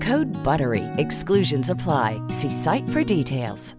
[0.00, 0.84] Code BUTTERY.
[0.96, 2.20] Exclusions apply.
[2.28, 3.74] See site for details.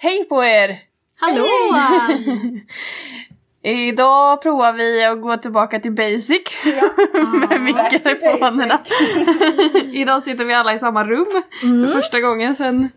[0.00, 0.78] Hej på er!
[1.20, 1.46] Hallå!
[3.62, 6.42] Idag provar vi att gå tillbaka till basic
[7.48, 8.80] med mikrofonerna.
[9.92, 12.88] Idag sitter vi alla i samma rum för första gången sedan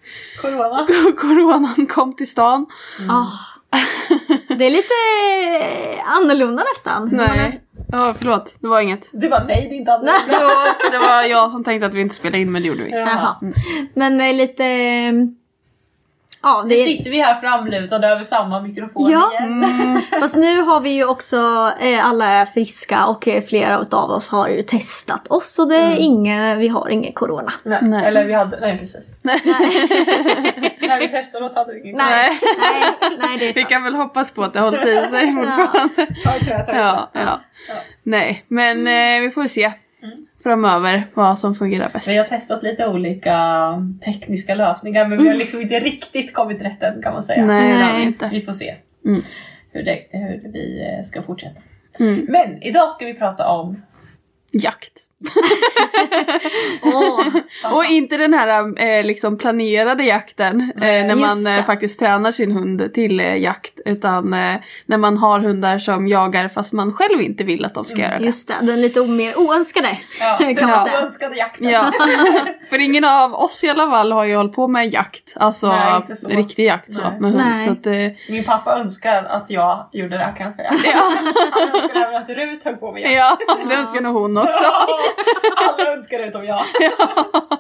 [0.41, 0.87] Corona.
[1.17, 2.65] coronan kom till stan.
[3.09, 3.27] Ah.
[4.57, 4.93] Det är lite
[6.05, 7.09] annorlunda nästan.
[7.11, 9.09] Nej, ja förlåt, det var inget.
[9.13, 10.23] Du bara nej det är inte annorlunda.
[10.27, 12.91] Jo, det var jag som tänkte att vi inte spelade in men det gjorde vi.
[12.91, 13.35] Jaha.
[13.93, 14.63] Men eh, lite...
[16.41, 19.31] Ja, Nu det sitter vi här framlutade över samma mikrofon Ja.
[19.31, 20.01] igen.
[20.21, 24.27] Fast nu har vi ju också, eh, alla är friska och eh, flera av oss
[24.27, 27.53] har ju testat oss så det är ingen, vi har ingen corona.
[27.63, 27.79] Nej.
[27.81, 28.05] Nej.
[28.05, 29.23] Eller vi hade, nej precis.
[29.23, 33.95] När vi testade oss hade vi ingen Nej, nej, nej det är Vi kan väl
[33.95, 36.07] hoppas på att det hållit i sig fortfarande.
[36.23, 37.39] Ja, Ja, ja.
[38.03, 39.71] Nej, men eh, vi får se
[40.43, 42.07] framöver vad som fungerar bäst.
[42.07, 43.37] Vi har testat lite olika
[44.05, 47.45] tekniska lösningar men vi har liksom inte riktigt kommit rätt än kan man säga.
[47.45, 48.29] Nej, det har vi inte.
[48.31, 49.21] Vi får se Mm.
[49.71, 51.61] hur, det, hur vi eh, ska fortsätta.
[51.99, 52.25] Mm.
[52.29, 53.81] Men idag ska vi prata om
[54.51, 54.93] Jakt.
[56.83, 57.21] Åh,
[57.73, 62.31] Och inte den här eh, liksom planerade jakten eh, när just man eh, faktiskt tränar
[62.31, 63.73] sin hund till eh, jakt.
[63.85, 67.85] Utan eh, när man har hundar som jagar fast man själv inte vill att de
[67.85, 68.25] ska göra det.
[68.25, 69.97] just det, den lite mer oönskade.
[70.19, 71.01] ja, Kan den man säga.
[71.01, 71.69] önskade jakten.
[71.69, 71.91] Ja,
[72.69, 75.33] för ingen av oss i alla fall har ju hållit på med jakt.
[75.35, 76.27] Alltså Nej, inte så.
[76.29, 77.19] riktig jakt så, Nej.
[77.19, 77.43] med hund.
[77.45, 77.65] Nej.
[77.65, 77.93] Så att, eh,
[78.33, 80.73] Min pappa önskar att jag gjorde det här kan jag säga.
[80.85, 81.13] ja,
[81.51, 83.13] Han önskar även att Rut höll på med jakt.
[83.15, 83.37] ja,
[83.69, 84.59] det önskar nog hon också.
[85.57, 86.65] Alla önskar det utom jag.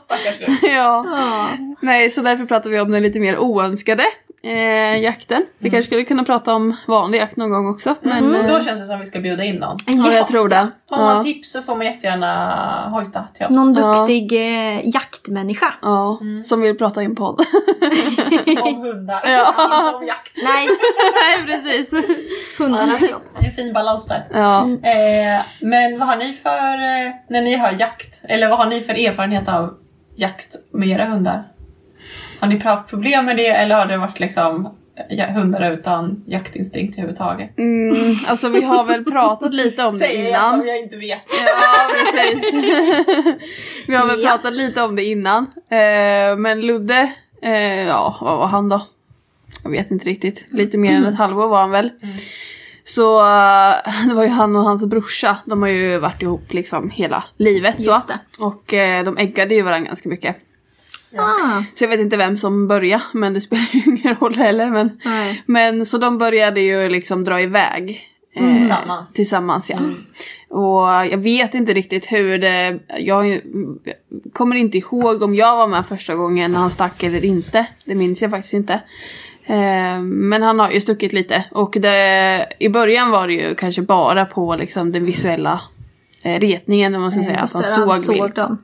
[0.05, 0.59] Stackars Rut.
[0.61, 0.69] Ja.
[1.05, 1.49] Ja.
[1.81, 4.03] Nej, så därför pratar vi om den lite mer oönskade
[4.43, 5.37] eh, jakten.
[5.37, 5.49] Mm.
[5.57, 7.95] Vi kanske skulle kunna prata om vanlig jakt någon gång också.
[8.01, 9.77] Men, eh, Då känns det som vi ska bjuda in någon.
[9.87, 10.67] En ja, jag gäst, tror det.
[10.89, 11.23] Har man Ja.
[11.23, 13.55] tips så får man jättegärna hojta till oss.
[13.55, 13.93] Någon Ja.
[13.99, 15.73] duktig eh, jaktmänniska.
[15.81, 17.41] Ja, som vill prata i en podd.
[18.63, 19.47] Om hundar, Ja.
[19.49, 20.31] inte om jakt.
[20.43, 20.67] Nej,
[21.25, 21.93] Nej, precis.
[22.57, 23.21] hundarnas jobb.
[23.39, 24.27] Det är en fin balans där.
[24.33, 24.61] Ja.
[24.63, 28.81] Eh, men vad har ni för, eh, när ni hör jakt, eller vad har ni
[28.81, 29.73] för erfarenhet av
[30.15, 31.43] jakt med era hundar?
[32.39, 34.75] Har ni haft problem med det eller har det varit liksom
[35.35, 37.59] hundar utan jaktinstinkt överhuvudtaget?
[37.59, 40.67] Mm, alltså vi har väl pratat lite om det Säger jag som innan.
[40.67, 41.21] jag inte vet.
[41.45, 42.53] Ja, precis.
[43.87, 44.29] vi har väl Ja.
[44.29, 45.45] pratat lite om det innan.
[45.69, 47.11] Eh, men Ludde,
[47.41, 48.81] eh, ja vad var han då?
[49.63, 50.45] Jag vet inte riktigt.
[50.51, 51.91] Lite mer än ett halvår var han väl.
[52.83, 55.37] Så eh, det var ju han och hans brorsa.
[55.45, 57.83] De har ju varit ihop liksom hela livet.
[57.83, 57.91] Så.
[57.91, 58.19] Just det.
[58.39, 58.63] Och
[59.05, 60.35] de äggade ju varandra ganska mycket.
[61.17, 64.69] Ah, Så jag vet inte vem som började men det spelar ju ingen roll heller.
[64.71, 65.43] Men, nej.
[65.45, 68.01] men så de började ju liksom dra iväg.
[68.35, 69.13] eh, Tillsammans.
[69.13, 69.77] Tillsammans ja.
[70.49, 73.39] Och jag vet inte riktigt hur det, jag
[74.33, 77.65] kommer inte ihåg om jag var med första gången när han stack eller inte.
[77.85, 78.73] Det minns jag faktiskt inte.
[79.45, 83.81] Eh, Men han har ju stuckit lite och det, i början var det ju kanske
[83.81, 85.61] bara på liksom den visuella
[86.23, 87.39] eh, retningen om man ska säga.
[87.39, 88.35] Att han såg, han såg vilt.
[88.35, 88.63] dem.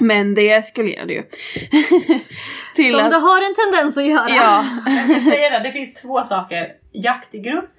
[0.00, 0.06] Mm.
[0.18, 1.22] Men det eskalerade ju.
[2.74, 4.28] Till Som att- du har en tendens att göra.
[4.28, 4.64] Ja,
[5.08, 6.72] Jag säga det, det finns två saker.
[6.92, 7.70] Jakt i grupp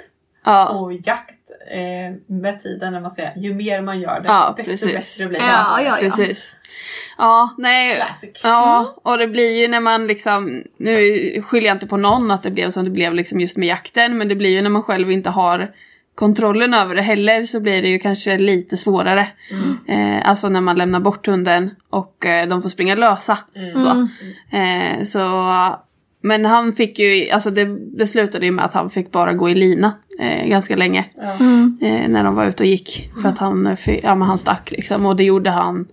[0.45, 1.36] ja, och jakt
[1.71, 4.94] eh, med tiden när man säger ju mer man gör det Ja, desto precis.
[4.94, 5.45] bättre blir det.
[5.45, 6.10] Ja, ja, ja.
[6.10, 6.56] Precis.
[7.18, 7.95] Ja, nej.
[7.95, 8.39] Classic.
[8.44, 10.98] Ja, och det blir ju när man liksom, nu
[11.42, 14.18] skyller jag inte på någon att det blev som det blev liksom just med jakten,
[14.18, 15.72] men det blir ju när man själv inte har
[16.19, 19.27] kontrollen över det heller så blir det ju kanske lite svårare.
[19.88, 23.38] Eh, alltså när man lämnar bort hunden och eh, de får springa lösa.
[23.75, 24.07] Så.
[24.57, 25.51] Eh, så,
[26.21, 27.66] men han fick ju, alltså det,
[27.98, 31.06] det slutade ju med att han fick bara gå i lina eh, ganska länge.
[31.81, 33.12] Eh, när de var ute och gick.
[33.22, 35.06] För att han, eh, ja, men han stack liksom.
[35.06, 35.88] Och det gjorde han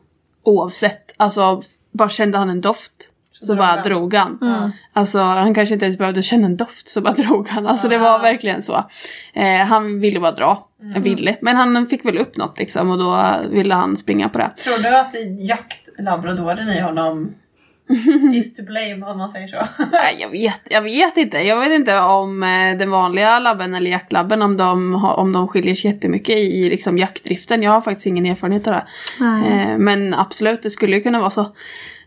[0.44, 1.14] oavsett.
[1.16, 1.62] Alltså
[1.92, 3.10] bara kände han en doft.
[3.40, 3.82] Så, drog bara han.
[3.82, 4.72] drog han.
[4.92, 7.66] Alltså han kanske inte ens behövde känna en doft så bara drog han.
[7.66, 8.84] Alltså det var verkligen så.
[9.32, 10.68] Eh, han ville bara dra.
[10.94, 11.36] Han ville.
[11.40, 14.50] Men han fick väl upp något liksom och då ville han springa på det.
[14.56, 15.14] Tror du att
[15.48, 17.34] jaktlabradoren i honom
[18.34, 19.56] is to blame om man säger så?
[19.92, 21.38] Nej, jag vet, jag vet inte.
[21.38, 25.74] Jag vet inte om eh, den vanliga labben eller jaktlabben om de, om de skiljer
[25.74, 27.62] sig jättemycket i, i liksom jaktdriften.
[27.62, 28.86] Jag har faktiskt ingen erfarenhet av det.
[29.20, 29.70] Nej.
[29.72, 31.46] Eh, men absolut, det skulle ju kunna vara så.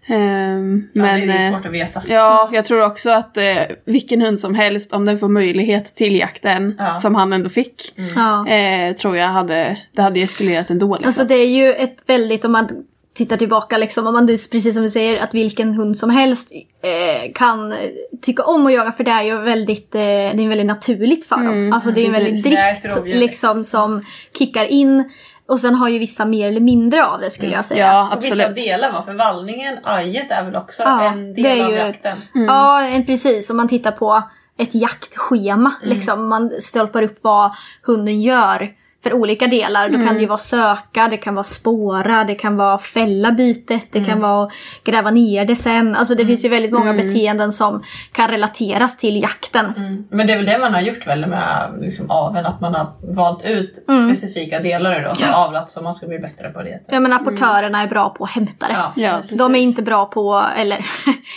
[0.09, 2.01] Eh, Men, men, det är eh, svårt att veta.
[2.07, 3.43] Ja, jag tror också att eh,
[3.85, 6.95] vilken hund som helst, om den får möjlighet till jakten, Ja.
[6.95, 8.47] som han ändå fick, Ja.
[8.47, 10.87] eh, tror jag hade, det hade eskalerat ändå.
[10.93, 11.07] Liksom.
[11.07, 12.69] Alltså det är ju ett väldigt, om man
[13.15, 16.51] tittar tillbaka liksom, om man du, precis som du säger, att vilken hund som helst
[16.83, 17.73] eh, kan
[18.21, 20.07] tycka om att göra för det är ju väldigt, eh, det
[20.43, 21.73] är väldigt naturligt för dem.
[21.73, 23.15] Alltså det är en väldigt drift rovdjur.
[23.19, 24.05] liksom som
[24.37, 25.09] kickar in.
[25.49, 27.85] Och sen har ju vissa mer eller mindre av det skulle jag säga.
[27.85, 28.55] ja, Och vissa absolut.
[28.65, 29.03] delar va?
[29.05, 32.17] För vallningen, ajet är väl också Ja, en det del är av ju- jakten?
[32.33, 33.49] Ja, en, precis.
[33.49, 34.23] Om man tittar på
[34.57, 37.51] ett jaktschema, liksom, man stolpar upp vad
[37.83, 38.69] hunden gör
[39.03, 39.89] för olika delar.
[39.89, 43.87] Då kan det ju vara söka, det kan vara spåra, det kan vara fälla bytet,
[43.91, 44.49] det kan vara
[44.83, 45.95] gräva ner det sen.
[45.95, 49.73] Alltså det finns ju väldigt många beteenden som kan relateras till jakten.
[50.09, 52.87] Men det är väl det man har gjort väl med liksom, aveln, att man har
[53.15, 54.15] valt ut Mm.
[54.15, 56.79] specifika delar då, och avlat så man ska bli bättre på det.
[56.87, 58.73] Jag menar portörerna är bra på att hämta det.
[58.73, 58.93] Ja.
[58.95, 59.21] Ja.
[59.37, 60.85] De är inte bra på, eller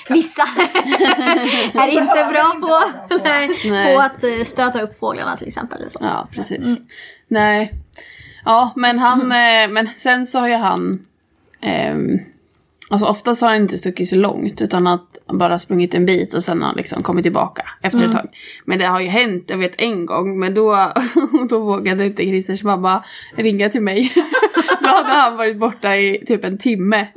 [0.08, 0.42] vissa
[1.74, 2.80] är inte bra på,
[3.24, 3.94] Nej.
[3.94, 5.90] på att eh, stöta upp fåglarna till exempel.
[5.90, 5.98] Så.
[6.02, 6.78] Ja, precis.
[7.32, 7.72] Nej.
[8.44, 11.06] Ja, men han, eh, men sen så har ju han,
[11.60, 12.18] ehm,
[12.90, 16.34] alltså oftast har han inte stuckit så långt utan att han bara sprungit en bit
[16.34, 18.28] och sen har han liksom kommit tillbaka efter ett tag.
[18.64, 20.92] Men det har ju hänt, jag vet en gång, men då,
[21.48, 23.04] då vågade inte Christers mamma
[23.36, 24.12] ringa till mig.
[24.80, 27.08] då hade han varit borta i typ en timme.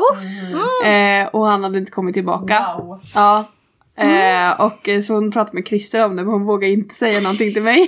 [0.85, 2.75] Eh, och han hade inte kommit tillbaka.
[2.77, 3.01] Wow.
[3.15, 3.45] Ja.
[3.97, 7.53] Eh, och så hon pratade med Christer om det men hon vågade inte säga någonting
[7.53, 7.87] till mig.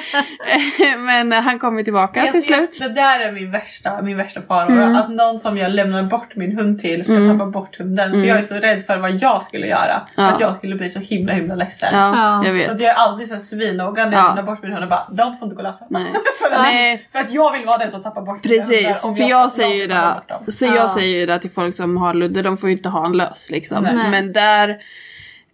[0.98, 2.76] Men eh, han kom ju tillbaka Jag- till slut.
[2.80, 4.82] Det där är min värsta, min värsta farhåga.
[4.82, 4.96] Mm.
[4.96, 8.12] Att någon som jag lämnar bort min hund till ska tappa bort hunden.
[8.12, 9.92] För jag är så rädd för vad jag skulle göra.
[9.94, 10.04] Mm.
[10.16, 10.30] Ja.
[10.30, 11.88] Att jag skulle bli så himla himla ledsen.
[11.92, 12.46] Ja, Ja.
[12.46, 12.66] jag vet.
[12.66, 14.26] Så att jag är alltid så svinnoga när jag Ja.
[14.28, 15.84] lämnar bort min hund och bara de får inte gå lösa.
[15.90, 16.06] Nej.
[16.40, 17.08] för, att, Nej.
[17.12, 19.62] för att jag vill vara den som tappar bort mina hundar Precis, för jag ska-
[19.62, 20.74] säger ju det, så Ja.
[20.76, 23.12] jag säger ju det till folk som har Ludde, de får ju inte ha en
[23.12, 23.82] lös liksom.
[23.84, 24.10] Nej.
[24.10, 24.76] Men där,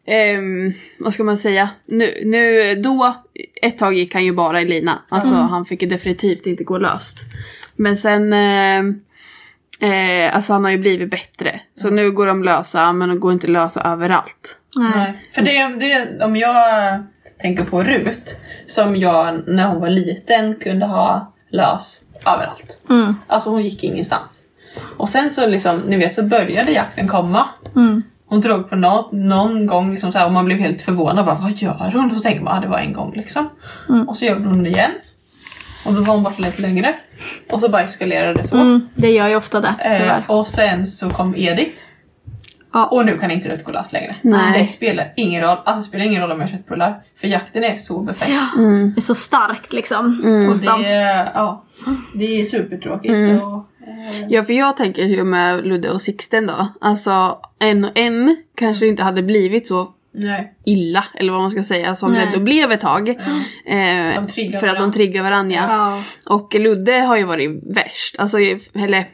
[0.08, 3.16] ehm, vad ska man säga, nu, nu, då,
[3.62, 4.98] ett tag gick han ju bara i lina.
[5.08, 7.18] Alltså han fick ju definitivt inte gå löst.
[7.76, 9.00] Men sen, ehm,
[9.80, 11.60] eh, alltså han har ju blivit bättre.
[11.74, 14.60] Så nu går de lösa, men de går inte lösa överallt.
[14.76, 14.90] Nej.
[14.94, 15.24] Nej.
[15.32, 17.04] För det, det, om jag
[17.38, 22.80] tänker på Rut, som jag när hon var liten kunde ha lös överallt.
[22.90, 23.14] Mm.
[23.26, 24.42] Alltså hon gick ingenstans.
[24.96, 27.48] Och sen så liksom, ni vet så började jakten komma.
[28.30, 28.30] Mm.
[28.30, 31.26] Hon drog på någon, någon gång liksom så här, och man blev helt förvånad.
[31.26, 32.10] Bara, Vad gör hon?
[32.10, 33.48] Och så tänker man att ah, det var en gång liksom.
[33.88, 34.08] Mm.
[34.08, 34.90] Och så gör hon det igen.
[35.86, 36.94] Och då var hon borta lite längre.
[37.50, 38.56] Och så bara eskalerade det så.
[38.56, 40.18] Mm, det gör ju ofta det, tyvärr.
[40.28, 41.82] Eh, och sen så kom Edith.
[42.72, 42.86] Ja.
[42.86, 44.14] Och nu kan inte Rut gå lös längre.
[44.22, 44.60] Nej.
[44.62, 45.58] Det spelar ingen roll.
[45.64, 47.00] Alltså det spelar ingen roll om jag har köttbullar.
[47.20, 48.30] För jakten är så befäst.
[48.94, 50.82] Det är så starkt liksom Och hos dem.
[50.82, 51.64] det, är- ja,
[52.14, 53.14] det är supertråkigt.
[53.14, 53.42] Mm.
[53.42, 53.62] Och, eh,
[54.28, 56.68] Ja för jag tänker ju med Ludde och Sixten då.
[56.80, 60.54] Alltså en och en kanske inte hade blivit så nej.
[60.64, 62.20] illa, eller vad man ska säga, som Nej.
[62.20, 63.08] det ändå blev ett tag.
[63.08, 63.14] Eh,
[64.14, 64.92] De triggar för att de varandra.
[64.92, 65.56] triggar varandra.
[65.68, 66.02] Ja.
[66.34, 68.16] Och Ludde har ju varit värst.
[68.18, 68.38] Alltså,
[68.74, 69.08] eller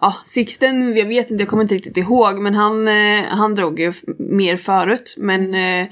[0.00, 3.80] ja, Sixten, jag vet inte, jag kommer inte riktigt ihåg, men han, eh, han drog
[3.80, 5.14] ju mer förut.
[5.18, 5.86] Men, eh,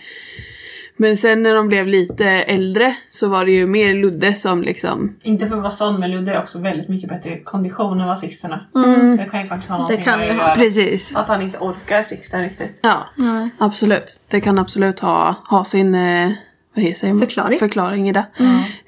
[0.96, 5.16] men sen när de blev lite äldre så var det ju mer Ludde som liksom...
[5.22, 8.18] Inte för att vara sån men Ludde är också väldigt mycket bättre kondition än vad
[8.18, 8.66] Sixten är.
[8.74, 9.16] Mm.
[9.16, 10.46] Det kan ju faktiskt ha någonting kan med det att ha.
[10.48, 10.54] göra.
[10.54, 11.16] Precis.
[11.16, 12.78] Att han inte orkar Sixten riktigt.
[12.82, 13.50] Ja, Nej.
[13.58, 14.20] absolut.
[14.28, 16.30] Det kan absolut ha, ha sin eh,
[16.74, 17.18] vad heter det?
[17.18, 17.58] Förklaring.
[17.58, 18.26] förklaring i det.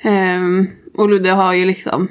[0.01, 2.09] Ehm, och Ludde har ju liksom...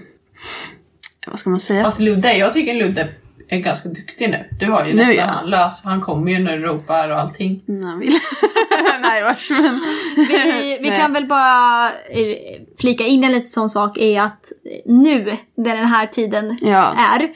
[1.27, 1.83] Vad ska man säga?
[1.83, 3.07] Fast Ludde, jag tycker Ludde
[3.49, 4.45] är ganska duktig nu.
[4.59, 5.23] Du har ju Nu, nästan ja.
[5.25, 5.83] han lös.
[5.83, 7.63] Han kommer ju när du ropar och allting.
[7.65, 8.13] Nej, vill.
[9.01, 9.79] Nej vars men.
[10.15, 10.99] Vi, vi Nej.
[10.99, 14.51] kan väl bara eh, flika in en liten sån sak är att
[14.85, 16.93] nu, där den här tiden Ja.
[16.97, 17.29] är,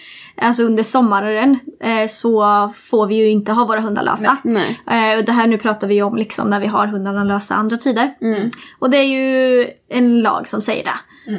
[0.46, 4.38] alltså under sommaren, eh, så får vi ju inte ha våra hundar lösa.
[4.44, 4.80] Nej.
[4.91, 7.77] Eh, och det här nu pratar vi om liksom när vi har hundarna lösa andra
[7.77, 8.13] tider.
[8.22, 8.50] Mm.
[8.80, 10.94] Och det är ju en lag som säger det.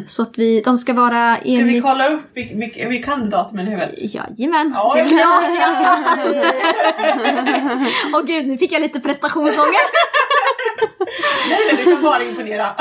[0.06, 1.82] Så att vi, de ska vara Ska vi enligt...
[1.82, 4.14] kolla upp, vi, vi, vi kan datumen i huvudet?
[4.14, 4.72] Jajamän!
[4.74, 6.44] Ja, det är jag klart!
[8.14, 9.94] Åh gud, nu fick jag lite prestationsångest!
[11.48, 12.76] Nej, nej, du kan bara imponera.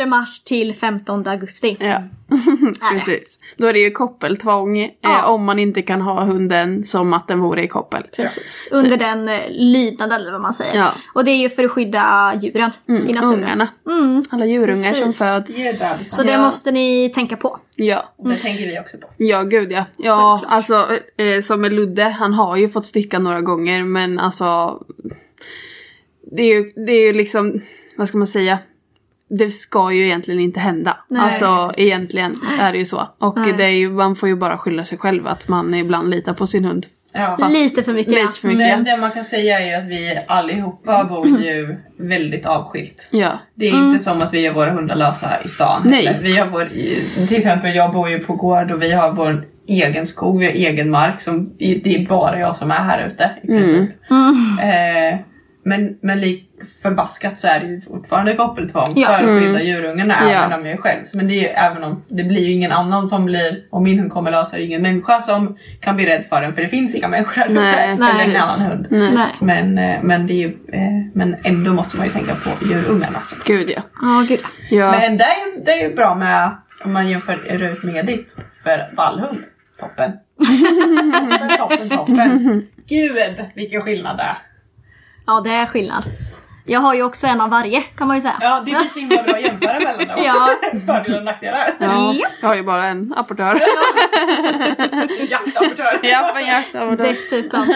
[0.00, 1.76] 1 mars till 15 augusti.
[1.80, 3.00] Ja, det.
[3.04, 3.38] precis.
[3.56, 5.26] Då är det ju koppeltvång eh, Ja.
[5.26, 8.02] om man inte kan ha hunden som att den vore i koppel.
[8.16, 8.68] Precis.
[8.70, 10.76] Under den eh, lydnaden eller vad man säger.
[10.76, 10.92] Ja.
[11.14, 13.32] Och det är ju för att skydda djuren i Mm, naturen.
[13.34, 13.68] ungarna.
[13.86, 14.24] Mm.
[14.30, 15.18] Alla djurungar som Precis.
[15.18, 15.58] föds.
[15.58, 16.16] Ge bebisar.
[16.16, 16.42] Så det Ja.
[16.42, 17.58] måste ni tänka på.
[17.76, 18.14] Ja.
[18.24, 19.06] Det tänker vi också på.
[19.16, 19.84] Ja, gud ja.
[19.96, 24.78] Ja, alltså eh, som med Ludde, han har ju fått sticka några gånger men alltså
[26.32, 27.60] det är ju, det är ju liksom,
[27.96, 28.58] vad ska man säga?
[29.30, 30.96] Det ska ju egentligen inte hända.
[31.08, 31.84] Nej, alltså precis.
[31.84, 33.08] egentligen är det ju så.
[33.18, 33.54] Och Nej.
[33.56, 36.46] det är ju, man får ju bara skylla sig själv att man ibland litar på
[36.46, 36.86] sin hund.
[37.12, 37.48] Ja.
[37.50, 38.14] Lite för mycket.
[38.14, 38.76] Lite för mycket.
[38.76, 43.08] Men det man kan säga är ju att vi allihopa bor ju väldigt avskilt.
[43.10, 43.38] Ja.
[43.54, 45.82] Det är inte som att vi har våra hundar lösa i stan.
[45.84, 46.06] Nej.
[46.06, 46.68] Eller Vi har vår,
[47.26, 50.52] till exempel jag bor ju på gård och vi har vår egen skog, vi har
[50.52, 51.20] egen mark.
[51.20, 53.90] Som, det är bara jag som är här ute i princip.
[54.60, 55.18] Eh,
[55.62, 56.44] men, men lik
[56.82, 59.06] förbaskat så är det ju fortfarande koppeltvång Ja.
[59.08, 60.28] för att skydda djurungarna Ja.
[60.28, 61.04] även om jag är själv.
[61.14, 63.98] Men det är ju även om det blir ju ingen annan som blir, om min
[63.98, 66.68] hund kommer lösa är det ingen människa som kan bli rädd för den för det
[66.68, 67.88] finns inga människor här Nej.
[67.88, 68.66] Eller en precis.
[68.66, 68.86] annan hund.
[68.90, 69.10] Nej.
[69.14, 69.28] Nej.
[69.40, 73.20] Men, eh, men, det är ju, eh, men ändå måste man ju tänka på djurungarna.
[73.24, 73.36] Så.
[73.44, 73.82] Gud ja.
[74.02, 74.40] Ja, gud.
[74.70, 74.90] ja.
[75.00, 78.30] Men det är, ju, det är ju bra med, om man jämför Rut med Edith,
[78.64, 79.38] för vallhund,
[79.80, 80.12] toppen.
[81.18, 82.66] toppen, toppen, toppen.
[82.88, 83.16] Gud
[83.54, 84.36] vilken skillnad det är.
[85.28, 86.04] Ja, det är skillnad.
[86.64, 88.36] Jag har ju också en av varje kan man ju säga.
[88.40, 90.16] Ja, det blir så himla bra att jämföra mellan dem.
[90.24, 90.54] Ja.
[90.86, 91.76] Fördelar och nackdelar.
[91.80, 92.28] Ja, Ja.
[92.42, 93.60] jag har ju bara en apportör.
[95.30, 96.00] Jaktamatör.
[96.02, 97.02] ja, en jaktapportör.
[97.08, 97.66] Dessutom.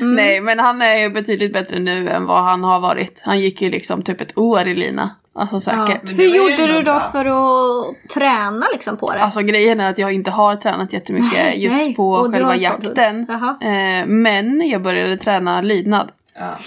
[0.16, 3.20] Nej, men han är ju betydligt bättre nu än vad han har varit.
[3.24, 5.10] Han gick ju liksom typ ett år i lina.
[5.36, 5.86] Alltså Ja.
[5.86, 6.02] säkert.
[6.04, 7.00] Men det Hur gjorde du då bra.
[7.00, 9.22] för att träna liksom på det?
[9.22, 13.26] Alltså grejen är att jag inte har tränat jättemycket just Nej, på och själva jakten.
[13.60, 16.12] Eh, men jag började träna lydnad.
[16.36, 16.58] Ja.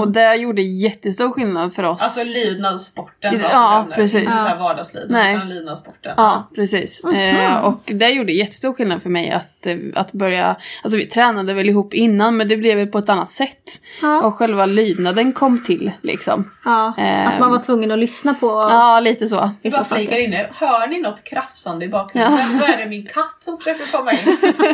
[0.00, 2.02] Och det gjorde jättestor skillnad för oss.
[2.02, 3.40] Alltså lydnadssporten.
[3.52, 3.94] Ja, om nu.
[3.94, 4.22] precis.
[4.22, 5.34] Inte vardagslydnad, Nej.
[5.36, 6.14] utan lydnadssporten.
[6.16, 7.04] Ja, precis.
[7.04, 11.54] Eh, och det gjorde jättestor skillnad för mig att, eh, att börja, alltså vi tränade
[11.54, 13.70] väl ihop innan men det blev väl på ett annat sätt.
[14.02, 14.20] Ja.
[14.22, 16.50] Och själva lydnaden kom till liksom.
[16.64, 17.28] Ja, Ehm.
[17.28, 19.50] att man var tvungen att lyssna på Ja, lite så.
[19.62, 20.24] Vi vissa bara flikar saker.
[20.24, 20.48] in nu.
[20.54, 22.58] Hör ni något krafsande i bakgrunden?
[22.58, 24.18] Då är det min katt som försöker komma in.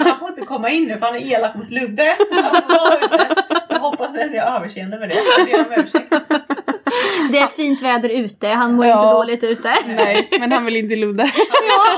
[0.06, 2.16] Han får inte komma in nu för han är elak mot Ludde.
[4.12, 5.14] hoppas att jag har överseende med det.
[5.38, 6.14] Jag ber om ursäkt.
[7.32, 8.96] Det är fint väder ute, han mår Ja.
[9.02, 9.74] inte dåligt ute.
[9.86, 11.24] Nej, men han vill inte ludda.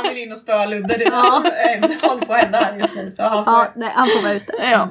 [0.02, 0.96] Han vill in och spöa Ludde.
[0.98, 3.10] Det är håller på att hända här just nu.
[3.10, 3.52] Så han får...
[3.52, 4.52] Ja, nej, han får vara ute.
[4.72, 4.88] Ja,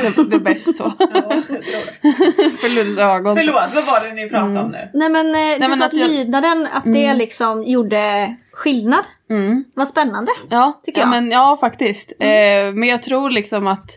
[0.00, 0.92] det, det är bäst så.
[0.98, 1.06] Ja,
[1.48, 2.50] det.
[2.60, 3.36] För Luddes ögon.
[3.36, 4.90] Förlåt, vad var det ni pratade om nu?
[4.94, 9.04] Nej men eh, du men sa att att jag- lydnaden, att det liksom gjorde skillnad.
[9.30, 9.64] Mm.
[9.74, 10.32] Vad spännande.
[10.50, 11.14] Ja, Tycker ja, jag.
[11.16, 11.24] Mm.
[11.28, 12.12] Men, ja faktiskt.
[12.20, 12.26] Eh,
[12.74, 13.90] men jag tror liksom att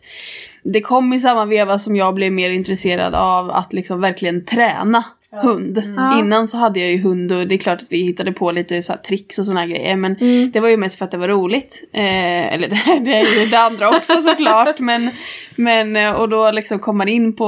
[0.64, 5.04] det kom i samma veva som jag blev mer intresserad av att liksom verkligen träna
[5.44, 5.84] hund.
[5.98, 6.20] Ja.
[6.20, 8.82] Innan så hade jag ju hund och det är klart att vi hittade på lite
[8.82, 9.96] så tricks och såna här grejer.
[9.96, 10.52] Men Mm.
[10.52, 11.84] det var ju mest för att det var roligt.
[11.94, 14.80] Eh, eller det, det är ju det andra också såklart.
[14.80, 15.10] Men,
[15.56, 17.44] men, eh, och då liksom kom man in på,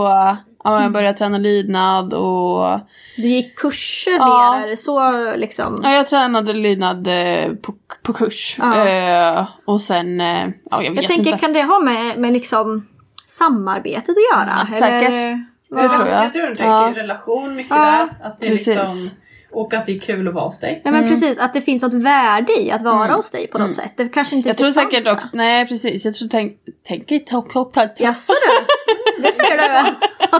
[0.64, 2.80] ja, jag började träna lydnad och
[3.18, 4.56] Du gick kurser Ja.
[4.58, 5.82] mer, eller så liksom.
[5.84, 7.74] Ja, jag tränade lydnad eh, på,
[8.04, 8.56] på kurs.
[8.60, 8.88] Ja.
[8.88, 11.40] Eh, och sen, ja jag vet Jag tänker, inte.
[11.40, 12.88] kan det ha med, med liksom
[13.30, 14.68] samarbetet att göra?
[14.70, 15.10] Ja, säkert.
[15.10, 16.26] Eller, Det tror jag.
[16.26, 16.94] Jag tror du tänker Ja.
[16.96, 17.86] relation mycket Ja,
[18.22, 18.28] där.
[18.28, 18.68] Att det är precis.
[18.68, 19.10] liksom,
[19.52, 20.82] och att det är kul att vara hos dig.
[20.86, 23.74] Ja men precis, att det finns något värde i att vara hos dig på något
[23.76, 23.94] sätt.
[23.98, 24.56] Det kanske inte Mm.
[24.60, 26.54] Jag tror säkert också, nej precis, jag tror tänk,
[26.88, 27.08] tänk
[27.54, 27.74] hopp.
[27.74, 27.90] där.
[27.98, 29.22] Jaså du?
[29.24, 29.64] Det ser du?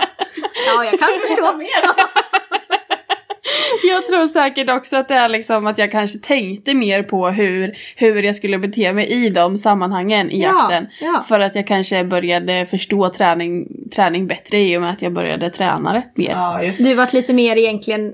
[0.76, 1.44] Ja, jag kan förstå.
[3.84, 7.78] Jag tror säkert också att det är liksom att jag kanske tänkte mer på hur,
[7.96, 10.88] hur jag skulle bete mig i de sammanhangen i Ja, jakten.
[11.02, 11.24] ja.
[11.28, 15.50] För att jag kanske började förstå träning, träning bättre i och med att jag började
[15.50, 16.30] träna det mer.
[16.30, 16.72] Ja.
[16.80, 18.14] Du varit lite mer egentligen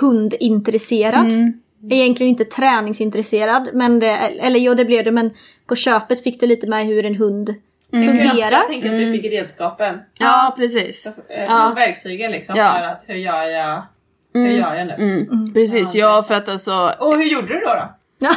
[0.00, 1.26] hundintresserad.
[1.26, 1.52] Mm.
[1.90, 3.68] Egentligen inte träningsintresserad.
[3.72, 5.30] Men det, eller jo det blev det men
[5.66, 7.54] på köpet fick du lite med hur en hund
[7.92, 8.04] Mm.
[8.18, 8.50] Jag, fungerar.
[8.52, 9.98] jag tänker att du fick redskapen.
[10.18, 11.02] Ja, precis.
[11.02, 11.72] Så, eh, Ja.
[11.76, 12.72] Verktygen liksom Ja.
[12.78, 13.82] för att hur gör jag,
[14.36, 14.94] hur gör jag nu?
[14.94, 15.54] Mm.
[15.54, 17.74] Precis, ja för att alltså Och hur gjorde du då?
[17.74, 17.88] då?
[18.18, 18.34] Ja.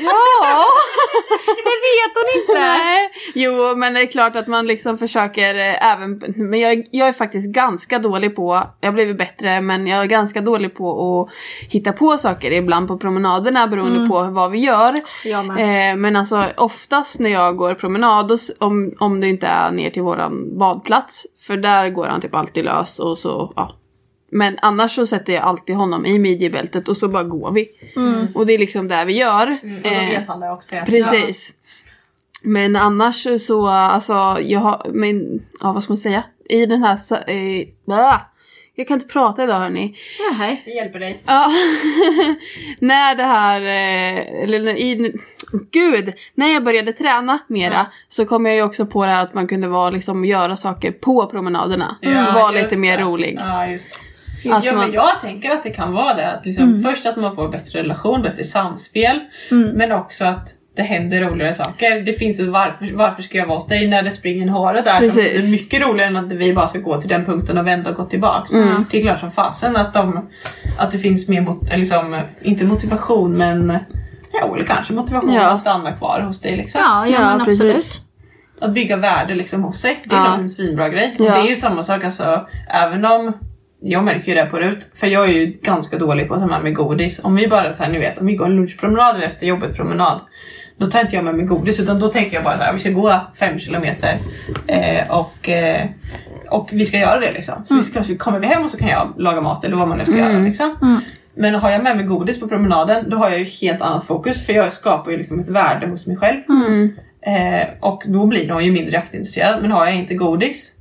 [1.46, 2.60] Det vet hon inte!
[2.60, 3.10] Nej.
[3.34, 6.22] Jo, men det är klart att man liksom försöker eh, även...
[6.36, 8.62] Men jag, jag är faktiskt ganska dålig på...
[8.80, 11.34] Jag har blivit bättre, men jag är ganska dålig på att
[11.72, 14.94] hitta på saker ibland på promenaderna beroende på vad vi gör.
[15.58, 20.02] Eh, men alltså oftast när jag går promenad, om, om det inte är ner till
[20.02, 23.79] våran badplats, för där går han typ alltid lös och så, ja.
[24.32, 27.68] Men annars så sätter jag alltid honom i midjebältet och så bara går vi.
[28.34, 29.58] Och det är liksom det vi gör.
[29.62, 30.76] Mm, och då Eh, vet han det också.
[30.86, 31.52] Precis.
[32.42, 36.22] Men annars så, alltså, jag har, men, ja vad ska man säga?
[36.48, 36.94] I den här,
[37.30, 38.20] eh, blah.
[38.74, 39.96] jag kan inte prata idag hörni.
[40.38, 40.62] Nej.
[40.64, 41.22] Det hjälper dig.
[41.26, 41.46] Ja,
[42.78, 45.12] när det här, eh, eller i,
[45.70, 49.34] gud, när jag började träna mera så kom jag ju också på det här att
[49.34, 51.96] man kunde vara, liksom, göra saker på promenaderna.
[52.00, 53.02] Ja, vara lite mer det.
[53.04, 53.36] rolig.
[53.40, 54.00] Ja, just det.
[54.50, 56.32] Alltså, ja, men jag tänker att det kan vara det.
[56.32, 59.20] Att liksom, Först att man får bättre relation, bättre samspel.
[59.50, 62.00] Men också att det händer roligare saker.
[62.00, 64.80] Det finns ett varför, varför ska jag vara hos dig när det springer en hare
[64.80, 64.98] där?
[64.98, 65.34] Precis.
[65.36, 67.90] Som är mycket roligare än att vi bara ska gå till den punkten och vända
[67.90, 68.52] och gå tillbaks.
[68.52, 68.84] Mm.
[68.90, 70.28] Det är klart som fasen att, de,
[70.78, 73.78] att det finns mer, mot, liksom, inte motivation men
[74.32, 75.50] Ja, eller kanske motivation Ja.
[75.50, 76.80] att stanna kvar hos dig liksom.
[76.84, 77.62] Ja, ja, Ja, men precis.
[77.74, 78.00] absolut.
[78.60, 79.98] Att bygga värde liksom hos sig.
[80.04, 80.34] Det är Ja.
[80.38, 81.14] en svinbra grej.
[81.18, 81.34] Och Ja.
[81.34, 83.32] det är ju samma sak alltså, även om
[83.80, 86.46] jag märker ju det på RUT, för jag är ju ganska dålig på att ta
[86.46, 87.20] med mig godis.
[87.24, 89.76] Om vi bara så här, ni vet, om vi går en lunchpromenad eller efter jobbet
[89.76, 90.20] promenad.
[90.76, 92.78] Då tar inte jag med mig godis utan då tänker jag bara så här, vi
[92.78, 94.18] ska gå fem kilometer
[94.66, 95.86] eh, och, eh,
[96.50, 97.54] och vi ska göra det liksom.
[97.64, 99.88] Så vi ska, så kommer vi hem och så kan jag laga mat eller vad
[99.88, 101.00] man nu ska göra liksom.
[101.34, 104.46] Men har jag med mig godis på promenaden då har jag ju helt annat fokus
[104.46, 106.40] för jag skapar ju liksom ett värde hos mig själv.
[106.48, 106.92] Mm.
[107.22, 109.62] Eh, och då blir hon ju mindre jaktintresserad.
[109.62, 110.72] Men har jag inte godis,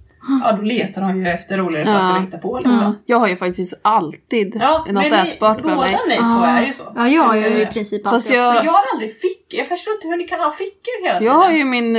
[0.43, 1.93] ja då letar hon ju efter roligare Ja.
[1.99, 2.57] saker att hitta på.
[2.57, 2.95] Liksom.
[3.05, 5.99] Jag har ju faktiskt alltid Ja, något men ätbart med båda mig.
[6.07, 6.83] ni två är ju så.
[6.95, 8.65] Ja, jag har ju Så- i princip Fast alltid jag- också.
[8.65, 9.59] Jag har aldrig fickor.
[9.59, 11.33] Jag förstår inte hur ni kan ha fickor hela tiden.
[11.33, 11.95] Jag har ju min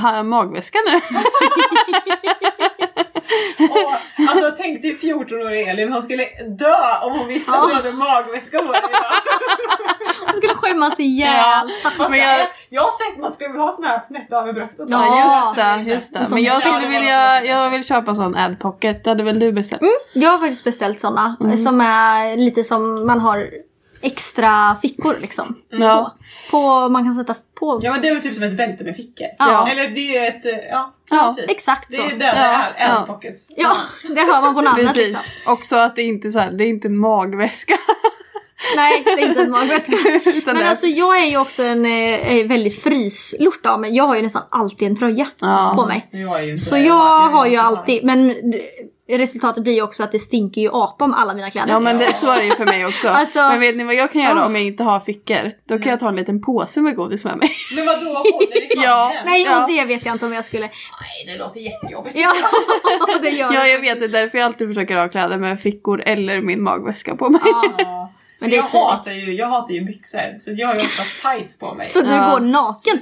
[0.00, 1.00] ha- magväska nu.
[3.70, 3.92] Och,
[4.30, 6.24] alltså tänk dig 14-åriga Elin, hon skulle
[6.58, 8.80] dö om hon visste att hon hade magväska på idag.
[10.26, 11.70] Jag skulle skämmas ihjäl.
[11.98, 12.08] Ja.
[12.08, 14.86] Men jag- jag har sett man väl ha sån här snett över bröstet.
[14.90, 15.56] Ja, just
[15.86, 16.26] det, just det.
[16.30, 19.04] Men jag Ja, skulle vilja, jag vill köpa sån adpocket.
[19.04, 19.82] Det hade väl du beställt?
[20.12, 23.50] Jag har faktiskt beställt såna som är lite som man har
[24.00, 25.54] extra fickor liksom.
[25.70, 26.14] Ja.
[26.50, 27.80] På, man kan sätta på.
[27.82, 29.26] Ja men det är väl typ som ett bälte med fickor.
[29.38, 29.68] Ja.
[29.70, 31.50] Eller det är ett, eh, ja, Ja, precis.
[31.50, 32.02] Exakt Det så.
[32.02, 32.86] är det det Ja, är, ja.
[32.98, 33.04] ja.
[33.06, 33.50] pockets.
[33.56, 33.76] Ja,
[34.14, 35.06] det hör man på namnet Precis.
[35.08, 35.52] liksom.
[35.52, 37.74] Också att det inte är så här, det är inte en magväska.
[38.76, 39.96] Nej, det är inte en magväska.
[40.46, 43.96] Men det- alltså jag är ju också en eh, väldigt fryslort av mig.
[43.96, 45.72] Jag har ju nästan alltid en tröja Ja.
[45.76, 46.08] på mig.
[46.10, 46.86] Jag Så jag
[47.26, 48.34] är har ju alltid, men
[49.08, 51.68] resultatet blir ju också att det stinker ju apa om alla mina kläder.
[51.72, 53.08] Ja men det, så är det ju för mig också.
[53.08, 54.46] Alltså- men vet ni vad jag kan göra Ja.
[54.46, 55.52] om jag inte har fickor?
[55.68, 57.50] Då kan jag ta en liten påse med godis med mig.
[57.76, 58.68] Men vadå, håller i?
[58.84, 59.12] Ja.
[59.24, 59.62] Nej, Ja.
[59.62, 60.62] och det vet jag inte om jag skulle...
[60.66, 60.70] Nej,
[61.26, 62.16] det låter jättejobbigt.
[62.18, 62.32] Ja,
[63.22, 63.68] det gör Ja det.
[63.68, 67.16] jag vet det, är därför jag alltid försöker ha kläder med fickor eller min magväska
[67.16, 67.40] på mig.
[67.78, 68.12] Ja.
[68.38, 68.86] Men det är jag, smidigt.
[68.88, 71.86] hatar ju, jag hatar ju byxor, så jag har ju oftast tights på mig.
[71.86, 72.30] Så du Ja.
[72.30, 72.98] går naken?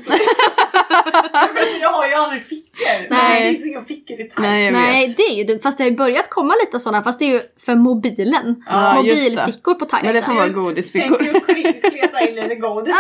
[1.55, 3.07] Men jag har ju aldrig fickor.
[3.11, 3.47] Nej.
[3.53, 4.35] Det finns inga fickor i tights.
[4.39, 5.59] Nej jag Nej, det är ju dumt.
[5.63, 8.65] Fast det har ju börjat komma lite sådana, fast det är ju för mobilen.
[8.71, 9.31] Ja, just det.
[9.31, 10.25] Mobilfickor på Men det tightsen.
[10.25, 11.19] får vara Tänk godisfickor.
[11.19, 12.95] dig att kle- kleta in lite godis.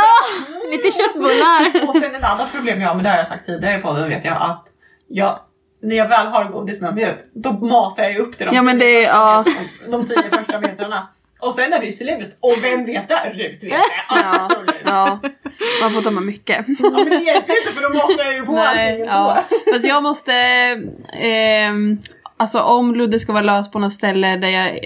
[0.70, 1.88] Lite köttbullar.
[1.88, 4.08] Och sen ett annat problem jag har, men det har jag sagt tidigare på podden
[4.08, 4.64] vet jag att
[5.08, 5.38] jag
[5.82, 8.56] när jag väl har godis med mig ut, då matar jag ju upp det de,
[8.56, 9.44] Ja, men det är- första ja.
[9.46, 11.08] metrarna, de tio första metrarna.
[11.42, 12.36] Och sen är det ju slut.
[12.40, 13.30] Och vem vet det?
[13.34, 13.76] Rut vet det.
[14.08, 14.48] Ja,
[14.84, 15.20] ja,
[15.82, 16.66] man får med mycket.
[16.78, 19.06] Ja, men det hjälper inte för då matar ju på Nej, allting.
[19.06, 19.44] ja.
[19.72, 20.32] Fast jag måste...
[21.20, 21.98] ehm,
[22.36, 24.78] alltså om Ludde ska vara lös på något ställe där, jag,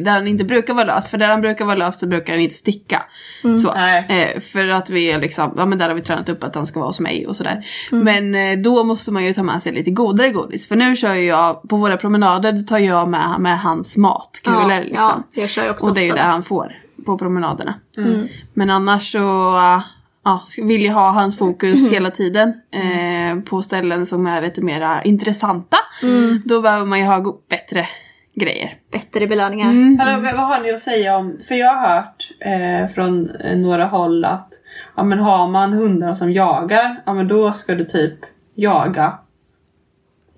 [0.00, 1.08] där han inte brukar vara lös.
[1.08, 3.02] För där han brukar vara lös så brukar han inte sticka.
[3.42, 4.06] Så, Nej.
[4.08, 6.66] eh, för att vi är liksom, ja men där har vi tränat upp att han
[6.66, 7.66] ska vara hos mig och sådär.
[7.90, 10.68] Men eh, då måste man ju ta med sig lite godare godis.
[10.68, 14.70] För nu kör ju jag, på våra promenader, då tar jag med, med hans matkulor
[14.70, 15.24] Ja, liksom.
[15.34, 16.72] ja, jag kör också och det är ju det han får
[17.06, 17.74] på promenaderna.
[17.98, 18.28] Mm.
[18.54, 19.82] Men annars så uh,
[20.26, 21.92] ja, jag ha hans fokus Mm.
[21.94, 25.76] hela tiden eh, på ställen som är lite mer intressanta.
[26.02, 26.42] Mm.
[26.44, 27.86] Då behöver man ju ha bättre
[28.34, 28.74] grejer.
[28.92, 29.70] Bättre belöningar.
[29.70, 29.98] Mm.
[29.98, 33.86] Hallå, vad har ni att säga om, för jag har hört eh, från eh, några
[33.86, 34.48] håll att
[34.96, 38.18] ja, men har man hundar som jagar, ja men då ska du typ
[38.54, 39.18] jaga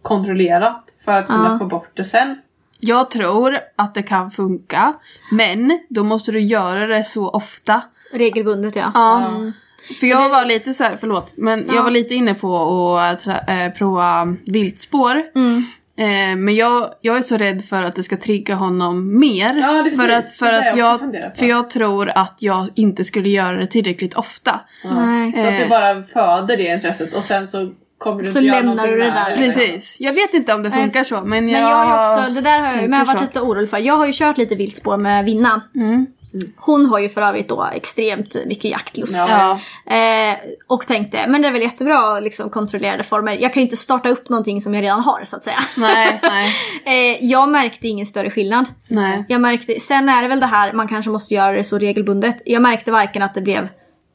[0.03, 1.59] kontrollerat för att kunna Ja.
[1.59, 2.38] få bort det sen.
[2.81, 4.92] Jag tror att det kan funka.
[5.33, 7.83] Men då måste du göra det så ofta.
[8.12, 8.90] Regelbundet ja.
[8.94, 9.27] Ja.
[9.29, 9.53] Mm.
[10.01, 13.35] För jag var lite så här, förlåt, men jag var lite inne på att eh,
[13.79, 15.22] prova viltspår.
[15.35, 15.64] Mm.
[15.98, 19.55] Eh, men jag, jag är så rädd för att det ska trigga honom mer.
[19.55, 20.33] Ja, för precis.
[20.33, 24.14] att, för att jag jag, för jag tror att jag inte skulle göra det tillräckligt
[24.14, 24.61] ofta.
[24.85, 25.33] Nej.
[25.33, 25.68] Så att du Eh.
[25.68, 29.37] bara föder det intresset och sen så kommer du Så inte lämnar du det där.
[29.37, 29.96] Precis.
[30.01, 31.62] Jag vet inte om det Nej, funkar så men jag...
[31.62, 33.79] Men jag har också, det där har jag tänker med varit lite orolig för.
[33.79, 35.62] Jag har ju kört lite viltspår med Vinna.
[35.74, 36.07] Mm.
[36.56, 39.18] Hon har ju för övrigt då extremt mycket jaktlust.
[39.28, 39.58] Ja.
[39.94, 40.36] Eh,
[40.66, 43.32] och tänkte, men det är väl jättebra liksom, kontrollerade former.
[43.32, 45.58] Jag kan ju inte starta upp någonting som jag redan har så att säga.
[45.76, 48.66] Nej, nej, Eh, jag märkte ingen större skillnad.
[48.88, 49.24] nej.
[49.28, 52.42] Jag märkte, sen är det väl det här, man kanske måste göra det så regelbundet.
[52.44, 53.68] Jag märkte varken att det blev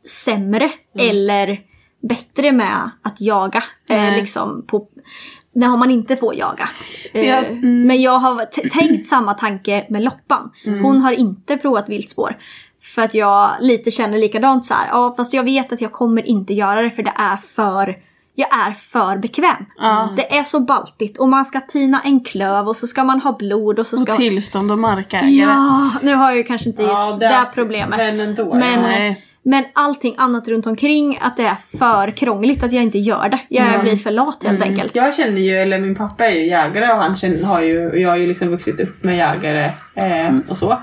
[0.08, 1.60] sämre eller
[2.10, 3.64] bättre med att jaga.
[3.90, 4.88] Eh, liksom på,
[5.56, 6.70] när man inte får jaga.
[7.14, 7.88] Eh, Ja, mm.
[7.88, 10.52] Men jag har tänkt samma tanke med Loppan.
[10.66, 10.84] Mm.
[10.84, 12.38] Hon har inte provat viltspår.
[12.82, 14.88] För att jag lite känner likadant så här.
[14.88, 17.98] Ja fast jag vet att jag kommer inte göra det för det är för
[18.36, 19.66] jag är för bekväm.
[19.78, 20.14] Ja.
[20.16, 23.38] Det är så baltigt och man ska tina en klöv och så ska man ha
[23.38, 25.30] blod och så ska Och tillstånd och markägare.
[25.30, 28.00] Ja, nu har jag ju kanske inte just Ja, det, det problemet.
[28.00, 29.26] men ändå, men, Nej.
[29.44, 33.40] Men allting annat runt omkring, att det är för krångligt att jag inte gör det.
[33.50, 33.82] Jag Mm.
[33.82, 34.96] blir för lat helt enkelt.
[34.96, 38.10] Jag känner ju, eller min pappa är ju jägare och han känner, har ju, jag
[38.10, 40.80] har ju liksom vuxit upp med jägare eh, och så.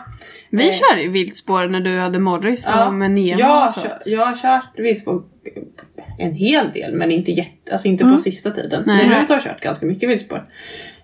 [0.51, 0.75] Vi Eh.
[0.75, 3.81] körde ju viltspår när du hade Morris och med Nemo jag, och så.
[3.81, 5.23] kör, jag har kört viltspår
[6.19, 8.17] en hel del men inte jätte, alltså inte Mm.
[8.17, 8.83] på sista tiden.
[8.87, 9.09] Nej.
[9.09, 10.45] Men har kört ganska mycket viltspår.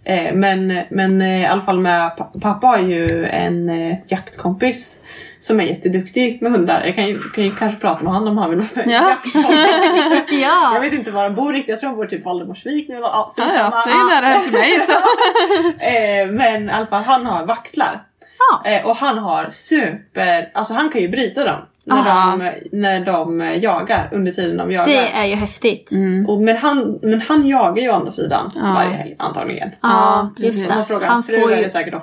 [0.05, 4.99] Eh, men, men eh, i alla fall med pa- pappa har ju en eh, jaktkompis
[5.47, 6.83] som är jätteduktig med hundar.
[6.85, 8.95] Jag kan ju, kan ju kanske prata med honom om han vill vara med.
[8.95, 9.17] Ja.
[10.31, 10.75] Ja.
[10.75, 12.95] Jag vet inte var han bor riktigt, jag tror han bor typ Valdemarsvik nu.
[12.95, 14.93] Ja, Ja, ja, det är nära här till mig så.
[15.85, 18.03] Eh, men i alla fall han har vaktlar.
[18.39, 18.71] Ja.
[18.71, 21.61] Eh, och han har super, alltså han kan ju bryta dem.
[21.89, 22.37] När, Aha.
[22.37, 24.87] de, när de eh, jagar, under tiden de jagar.
[24.87, 25.93] Det är ju häftigt.
[25.93, 26.27] Mm.
[26.27, 28.73] Och, men, han, men han jagar ju å andra sidan Ja.
[28.75, 29.71] varje helg antagligen.
[29.83, 30.75] Ja, Ja, just det.
[30.75, 31.95] Han frågar Han fru får är ju, det säkert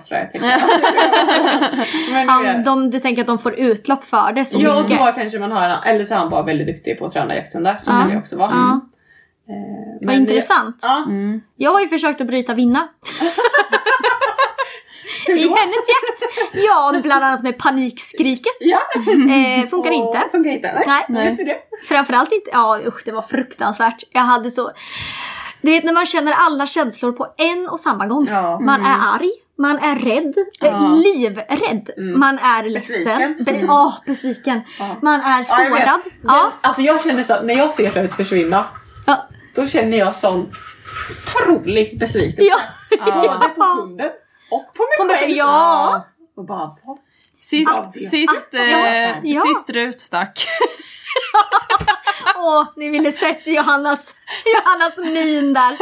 [2.14, 5.00] men, han, eh, de, du tänker att de får utlopp för det så Ja, mycket?
[5.00, 7.78] då kanske man har eller så är han bara väldigt duktig på att träna jakthundar.
[7.82, 8.00] Så Ja.
[8.00, 8.52] kan det också vara.
[8.52, 8.80] Ja.
[9.50, 10.80] Eh, Vad men- intressant.
[10.82, 11.04] Ja.
[11.08, 11.42] Mm.
[11.56, 12.88] Jag har ju försökt att bryta Vinna.
[15.28, 16.34] I hennes jakt.
[16.54, 18.54] Ja, bland annat med panikskriket.
[18.60, 18.80] Ja.
[18.96, 20.22] Eh, funkar Åh, inte.
[20.32, 20.74] Funkar inte?
[20.88, 21.06] Nej.
[21.10, 21.36] Nej.
[21.38, 21.46] Nej.
[21.46, 21.88] Det?
[21.88, 24.04] Framförallt inte, ja usch det var fruktansvärt.
[24.12, 24.72] Jag hade så...
[25.62, 28.28] Du vet när man känner alla känslor på en och samma gång.
[28.28, 28.60] Ja.
[28.60, 30.68] Man är arg, man är rädd, Ja.
[30.68, 33.44] eh, livrädd, man är ledsen, Besviken.
[33.46, 34.96] be- ja, besviken, Ja.
[35.02, 36.02] man är sårad.
[36.24, 38.66] Ja, Alltså jag känner så att när jag ser Rut försvinna,
[39.56, 40.52] då känner jag sån
[41.26, 42.52] otrolig besvikelse.
[43.06, 43.06] ja.
[43.06, 44.10] Både på hunden
[44.56, 45.28] och på mig På mig själv.
[45.28, 46.02] själv, ja.
[46.36, 46.98] Och bara, vad?
[47.50, 49.42] Sist, Ja, det- sist, ja, eh, ja.
[49.42, 50.48] sist Rut stack.
[52.36, 55.78] Åh, ni ville sett Johannas, Johannas min där.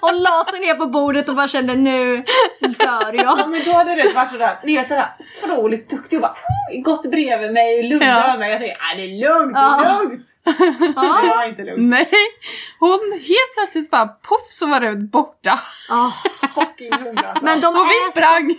[0.00, 2.16] Hon la sig ner på bordet och bara kände nu
[2.60, 3.50] dör Ja jag.
[3.50, 5.08] men då hade Rut varit sådär, ni är sådär
[5.42, 6.36] otroligt duktig och bara
[6.84, 8.36] gått bredvid mig, lugnt Ja.
[8.38, 8.50] mig.
[8.50, 9.84] Jag tänkte, nej det är lugnt, det Ja.
[9.84, 10.26] är lugnt.
[10.96, 11.20] Ja.
[11.26, 11.90] jag är inte lugnt.
[11.90, 12.10] Nej,
[12.78, 15.60] hon helt plötsligt bara poff så var Rut borta.
[15.90, 16.10] Ah,
[16.54, 17.44] Fucking hund alltså.
[17.44, 18.50] Men de Och vi sprang.
[18.50, 18.56] Ja,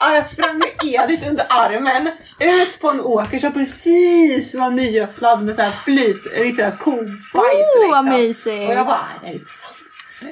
[0.00, 5.42] ja, jag sprang med Edith under armen ut på en åker som precis var nygödslad
[5.42, 6.26] med så här flyt,
[6.62, 7.16] här kobajs
[7.76, 8.04] Oh, liksom.
[8.08, 8.68] mysigt.
[8.68, 9.76] Och jag bara, nej, det är inte sant.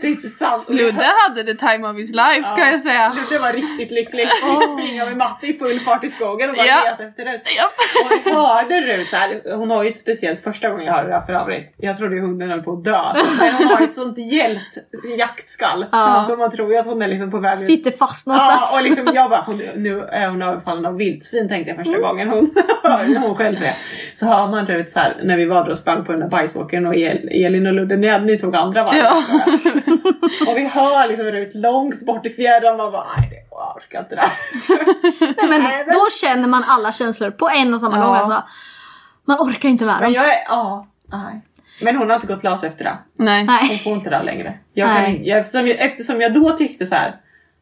[0.01, 0.64] Det är inte sant.
[0.68, 2.57] Ludde hade the time of his life Ja.
[2.57, 3.12] kan jag säga.
[3.14, 4.29] Ludde var riktigt lycklig.
[4.42, 6.90] Jag springa med Matte i full fart i skogen och bara Ja.
[6.90, 7.42] leta efter Rut.
[7.57, 7.72] Japp.
[8.27, 11.09] Och jag hörde Rut så här, hon har ju ett speciellt första gången jag hörde
[11.09, 11.74] det här för övrigt.
[11.77, 13.03] Jag trodde ju hunden höll på att dö.
[13.40, 14.79] Men hon har ett sånt hjält
[15.18, 15.87] jaktskall.
[15.92, 16.24] Ja.
[16.29, 17.59] Så man tror ju att hon är liksom på väg ut.
[17.59, 18.68] sitter fast någonstans.
[18.72, 21.88] Ja, och liksom jag bara, hon, nu är hon överfallen av vildsvin tänkte jag första
[21.98, 22.03] Mm.
[22.03, 22.51] gången hon,
[23.20, 23.74] hon själv det.
[24.14, 26.29] Så hör man Rut så här, när vi var där och sprang på den där
[26.29, 29.03] bajsåkern och El, Elin och Ludde, ni, ni tog andra varvet.
[29.03, 29.22] Ja.
[29.87, 30.49] Jag.
[30.49, 34.01] Och vi hör liksom Rut långt bort i fjärran man bara, nej det jag orkar
[34.01, 34.33] inte det här.
[35.21, 38.05] Nej, men Nej, men- då känner man alla känslor på en och samma Ja.
[38.07, 38.14] gång.
[38.14, 38.43] Alltså.
[39.25, 40.12] Man orkar inte med Men dem.
[40.12, 41.41] jag är, ja, nej.
[41.83, 42.99] Men hon har inte gått las efter det.
[43.17, 43.47] Nej.
[43.69, 44.59] Hon får inte det längre.
[44.73, 47.17] Jag kan, jag, eftersom, jag, eftersom jag då tyckte så här.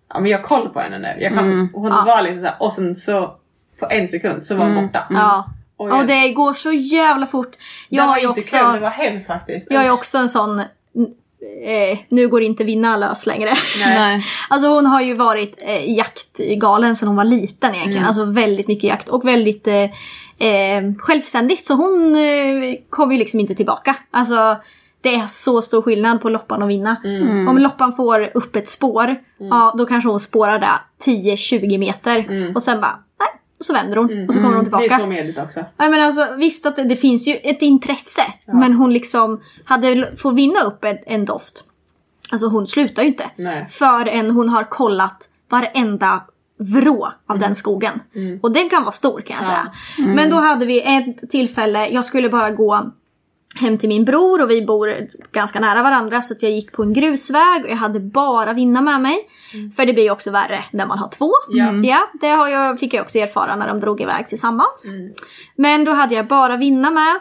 [0.09, 1.15] Ja men jag har koll på henne nu.
[1.23, 1.69] Jag kan, Mm.
[1.75, 2.05] Hon Ja.
[2.07, 3.35] var liksom så här, och sen så
[3.79, 4.87] på en sekund så var hon Mm.
[4.87, 5.07] borta.
[5.11, 5.47] Ja.
[5.77, 7.53] Och Och det går så jävla fort.
[7.89, 9.67] Jag det var har ju inte också, kul, det var hemskt faktiskt.
[9.71, 10.63] jag är också en sån,
[11.65, 13.51] eh, nu går inte vinna lös längre.
[13.79, 14.25] Nej.
[14.49, 17.99] Alltså hon har ju varit eh, jaktgalen sedan hon var liten egentligen.
[17.99, 18.09] Mm.
[18.09, 19.85] Alltså väldigt mycket jakt och väldigt eh,
[20.49, 21.61] eh, självständig.
[21.61, 23.97] Så hon eh, kommer ju liksom inte tillbaka.
[24.11, 24.57] Alltså
[25.01, 26.97] det är så stor skillnad på loppan och vinna.
[27.05, 27.49] Mm.
[27.49, 32.53] Om loppan får upp ett spår, ja då kanske hon spårar där 10-20 meter.
[32.55, 32.99] Och sen bara.
[33.59, 34.71] Och så vänder hon och så kommer hon Mm.
[34.71, 35.03] Det är tillbaka.
[35.03, 35.65] så medligt också.
[35.77, 38.23] Nej men alltså visst att det, det finns ju ett intresse.
[38.47, 41.65] Men hon liksom hade får vinna upp en, en doft.
[42.33, 43.31] Alltså hon slutar ju inte.
[43.37, 43.67] Nej.
[43.71, 46.23] Förrän hon har kollat varenda
[46.59, 48.01] vrå av den skogen.
[48.43, 49.73] Och den kan vara stor kan jag säga.
[50.15, 52.93] Men då hade vi ett tillfälle, jag skulle bara gå
[53.57, 56.83] hem till min bror och vi bor ganska nära varandra så att jag gick på
[56.83, 59.19] en grusväg och jag hade bara vinna med mig.
[59.77, 61.31] För det blir ju också värre när man har två.
[61.49, 61.73] Ja.
[61.73, 64.93] Ja, det har jag, fick jag också erfara när de drog iväg tillsammans.
[65.57, 67.21] Men då hade jag bara vinna med.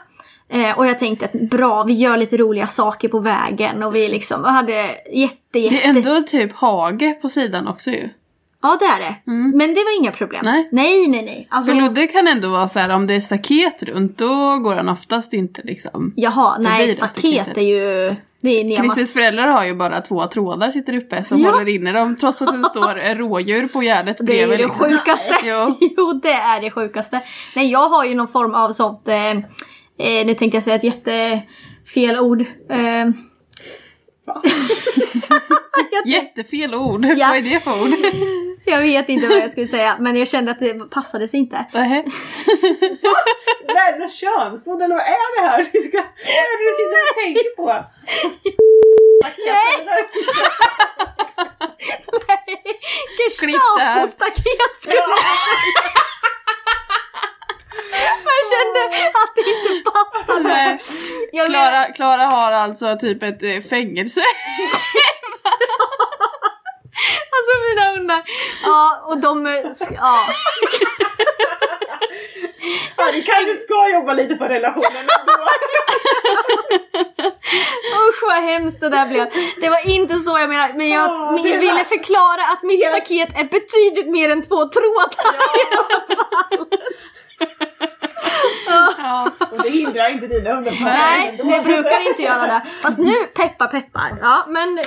[0.50, 4.08] Eh, och jag tänkte att bra, vi gör lite roliga saker på vägen och vi
[4.08, 5.76] liksom hade jätte, jätte...
[5.76, 8.10] Det är ändå typ hage på sidan också ju.
[8.66, 9.16] Ja det är det.
[9.58, 10.42] Men det var inga problem.
[10.44, 10.70] Nej.
[10.72, 11.24] nej, nej.
[11.26, 11.48] nej.
[11.50, 14.76] Alltså, För Ludde kan ändå vara så här om det är staket runt då går
[14.76, 16.14] han oftast inte liksom.
[16.16, 18.16] Jaha, nej staket är ju...
[18.78, 21.52] Christers föräldrar har ju bara två trådar sitter uppe som Ja.
[21.52, 24.60] håller inne dem trots att det står rådjur på gärdet Det är ju bredvid.
[24.60, 24.86] det liksom.
[24.90, 25.36] sjukaste.
[25.44, 25.78] Jo.
[25.98, 27.22] jo, det är det sjukaste.
[27.56, 29.08] Nej, jag har ju någon form av sånt...
[29.08, 32.42] Eh, eh, nu tänkte jag säga ett jättefel ord.
[32.70, 33.08] Eh,
[36.06, 37.06] Jättefel ord.
[37.06, 37.28] Ja.
[37.28, 37.90] Vad är det för ord?
[38.66, 41.66] Jag vet inte vad jag skulle säga, men jag kände att det passade sig inte.
[41.74, 42.04] Nähä.
[43.68, 45.70] Vad är det för könsord eller vad är det här?
[45.74, 47.86] Vi ska, vad är det du sitter och tänker på?
[49.46, 49.86] Nej!
[49.88, 50.06] Här.
[53.18, 55.04] Gestapo-staket skulle jag säga.
[58.26, 58.80] Jag kände
[59.24, 60.44] att det inte passade.
[60.44, 60.80] Nej.
[61.50, 64.22] Klara, Klara har alltså typ ett eh, fängelse.
[67.36, 68.22] Alltså mina hundar.
[68.64, 69.46] Ja, och de...
[69.96, 70.20] Ja.
[72.98, 75.46] Ja, vi kanske ska jobba lite på relationen ändå.
[78.10, 79.28] Usch vad hemskt det där blev.
[79.62, 81.86] Det var inte så jag menade, men jag, Ja, jag är ville det.
[81.86, 82.90] förklara att mitt Se.
[82.90, 86.68] staket är betydligt mer än två trådar i alla fall.
[88.98, 89.32] Ja.
[89.52, 92.62] Och det hindrar inte dina hundar Nej, det brukar inte göra det.
[92.82, 94.18] Fast nu, peppar peppar.
[94.22, 94.80] Ja, men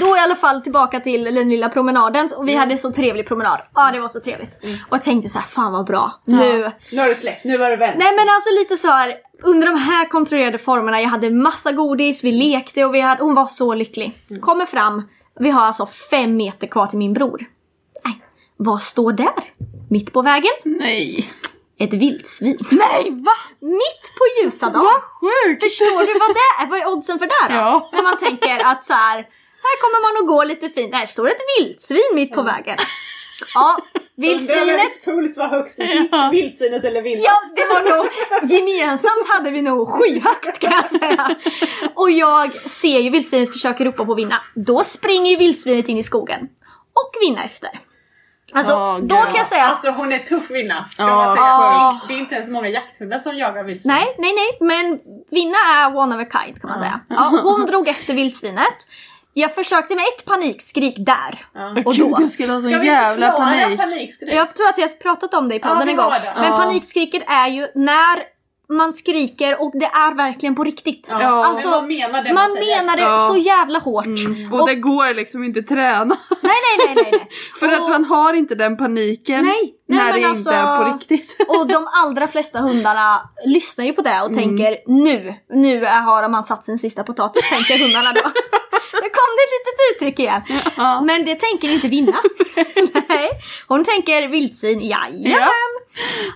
[0.00, 3.60] då i alla fall tillbaka till den lilla promenaden och vi hade så trevlig promenad.
[3.74, 4.58] Ja, det var så trevligt.
[4.62, 6.20] Och jag tänkte så här, fan vad bra.
[6.24, 7.96] Nu, Nu har du släppt, nu var det vänt.
[7.98, 12.24] Nej men alltså lite så här under de här kontrollerade formerna, jag hade massa godis,
[12.24, 14.18] vi lekte och vi hade, hon var så lycklig.
[14.40, 15.08] Kommer fram,
[15.40, 17.46] vi har alltså fem meter kvar till min bror.
[18.04, 18.20] Nej,
[18.56, 19.44] vad står där?
[19.90, 20.52] Mitt på vägen?
[20.64, 21.30] Nej.
[21.78, 22.58] Ett vildsvin.
[22.70, 23.32] Nej va?
[23.60, 24.84] Mitt på ljusa dagen.
[24.84, 25.62] Vad sjukt!
[25.64, 26.66] Förstår du vad det är?
[26.70, 27.54] Vad är oddsen för det då?
[27.54, 27.90] Ja.
[27.92, 29.26] När man tänker att så här,
[29.70, 30.92] här kommer man att gå lite fint.
[30.92, 32.78] Där står ett vildsvin mitt på vägen.
[33.54, 33.76] Ja,
[34.16, 35.78] vildsvinet Troligt var högst
[36.12, 36.28] Ja.
[36.32, 37.24] vildsvinet eller vildas.
[37.26, 38.06] Ja, det var nog
[38.50, 41.28] gemensamt hade vi nog skyhögt kan jag säga.
[41.94, 44.42] Och jag ser ju vildsvinet försöker ropa på vinna.
[44.54, 46.40] Då springer ju vildsvinet in i skogen.
[46.92, 47.70] Och vinna efter.
[48.52, 51.46] Alltså, Åh, då kan jag säga Alltså hon är tuff vinna, ska Ja, man säga.
[51.46, 52.00] ja.
[52.08, 53.92] Det är inte ens många jakthundar som jagar vildsvin.
[53.92, 54.98] Nej, nej, nej, men
[55.30, 57.00] Vinna är one of a kind kan man säga.
[57.08, 58.76] Ja, hon drog efter vildsvinet.
[59.38, 61.46] Jag försökte med ett panikskrik där.
[61.84, 62.16] Och Gud, då.
[62.20, 63.80] jag skulle ha sån Ska vi jävla förklara panik.
[63.80, 64.34] panikskrik?
[64.34, 66.10] Jag tror att vi har pratat om det i podden Ja, vi en gång.
[66.12, 66.32] har det.
[66.36, 66.56] Men Ja.
[66.56, 68.36] panikskriket är ju när
[68.68, 71.06] man skriker och det är verkligen på riktigt.
[71.10, 71.46] Ja, Ja.
[71.46, 72.76] Alltså, men man menar det man, Man säger.
[72.82, 73.18] menar det Ja.
[73.18, 74.06] så jävla hårt.
[74.06, 76.16] Mm, och Och- det går liksom inte träna.
[76.30, 77.08] Nej, nej, nej, nej.
[77.12, 77.28] nej.
[77.60, 80.60] För att Och- man har inte den paniken Nej, nej, när men det alltså- inte
[80.60, 81.36] är på riktigt.
[81.48, 86.28] Och de allra flesta hundarna lyssnar ju på det och tänker nu, nu är- har
[86.28, 88.20] man satt sin sista potatis, tänker hundarna då.
[89.26, 90.42] Kom det ett litet uttryck igen.
[90.76, 91.00] Ja.
[91.00, 92.16] Men det tänker inte vinna.
[93.08, 93.30] Nej,
[93.68, 95.30] hon tänker vildsvin, jajamän.
[95.30, 95.50] Ja.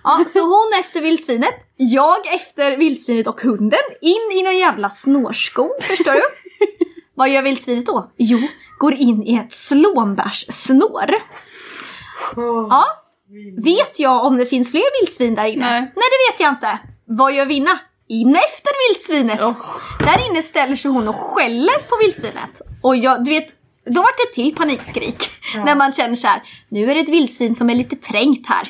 [0.05, 5.71] Ja, så hon efter vildsvinet, jag efter vildsvinet och hunden, in i någon jävla snårskog,
[5.83, 6.21] förstår du?
[7.15, 8.11] Vad gör vildsvinet då?
[8.17, 8.39] Jo,
[8.79, 11.15] går in i ett slånbärssnår.
[12.71, 12.85] Ja,
[13.65, 15.71] vet jag om det finns fler vildsvin där inne?
[15.71, 15.81] Nej.
[15.81, 16.79] Nej, det vet jag inte.
[17.05, 17.81] Vad gör Vinna?
[18.11, 19.41] In efter vildsvinet.
[19.41, 19.57] Oh.
[19.99, 22.63] Där inne ställer sig hon och skäller på vildsvinet.
[22.83, 23.47] Och jag, du vet,
[23.87, 25.31] då vart det ett till panikskrik.
[25.65, 28.69] När man känner så här: nu är det ett vildsvin som är lite trängt här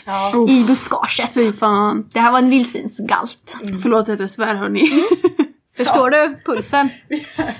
[0.50, 1.34] i buskaget.
[1.34, 2.08] Fy fan.
[2.12, 3.56] Det här var en vildsvinsgalt.
[3.82, 5.04] Förlåt att jag svär hörni.
[5.76, 6.88] Förstår du pulsen?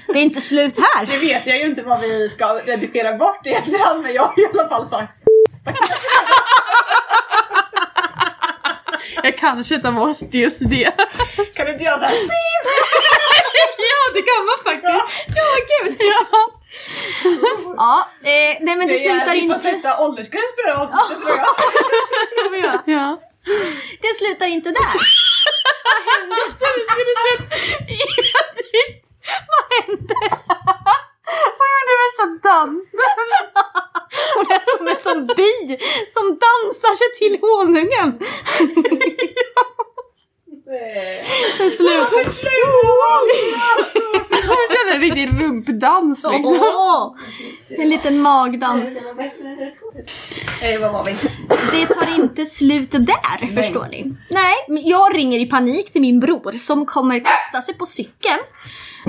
[0.07, 1.07] Det är inte slut här.
[1.07, 4.41] Det vet jag ju inte vad vi ska redigera bort i efterhand men jag har
[4.41, 5.13] i alla fall sagt
[9.23, 10.93] Jag kanske tar bort just det.
[11.55, 12.13] Kan du inte göra såhär
[13.91, 15.27] ja det kan man faktiskt.
[15.37, 15.97] Ja, gud.
[16.01, 16.51] Ja.
[17.77, 19.59] Ja, eh, nej men det slutar Vi får inte.
[19.59, 22.81] sätta åldersgräns på det här avsnittet tror jag.
[22.97, 23.21] ja.
[24.03, 24.81] Det slutar inte där.
[26.31, 27.53] Jag trodde du skulle sett
[27.89, 29.07] Edith.
[29.51, 30.15] Vad hände?
[31.59, 33.29] Hon gjorde värsta dansen.
[34.35, 35.79] Hon är som en sån bi
[36.15, 38.19] som dansar sig till honungen.
[41.81, 42.61] Det slutar.
[44.49, 46.59] Hon körde en riktig rumpdans liksom.
[46.61, 47.15] Åh!
[47.69, 49.15] En liten magdans.
[50.63, 51.15] Eh, vad var vi?
[51.73, 54.17] Det tar inte slut där, förstår ni.
[54.31, 58.39] Nej, men jag ringer i panik till min bror som kommer kasta sig på cykeln.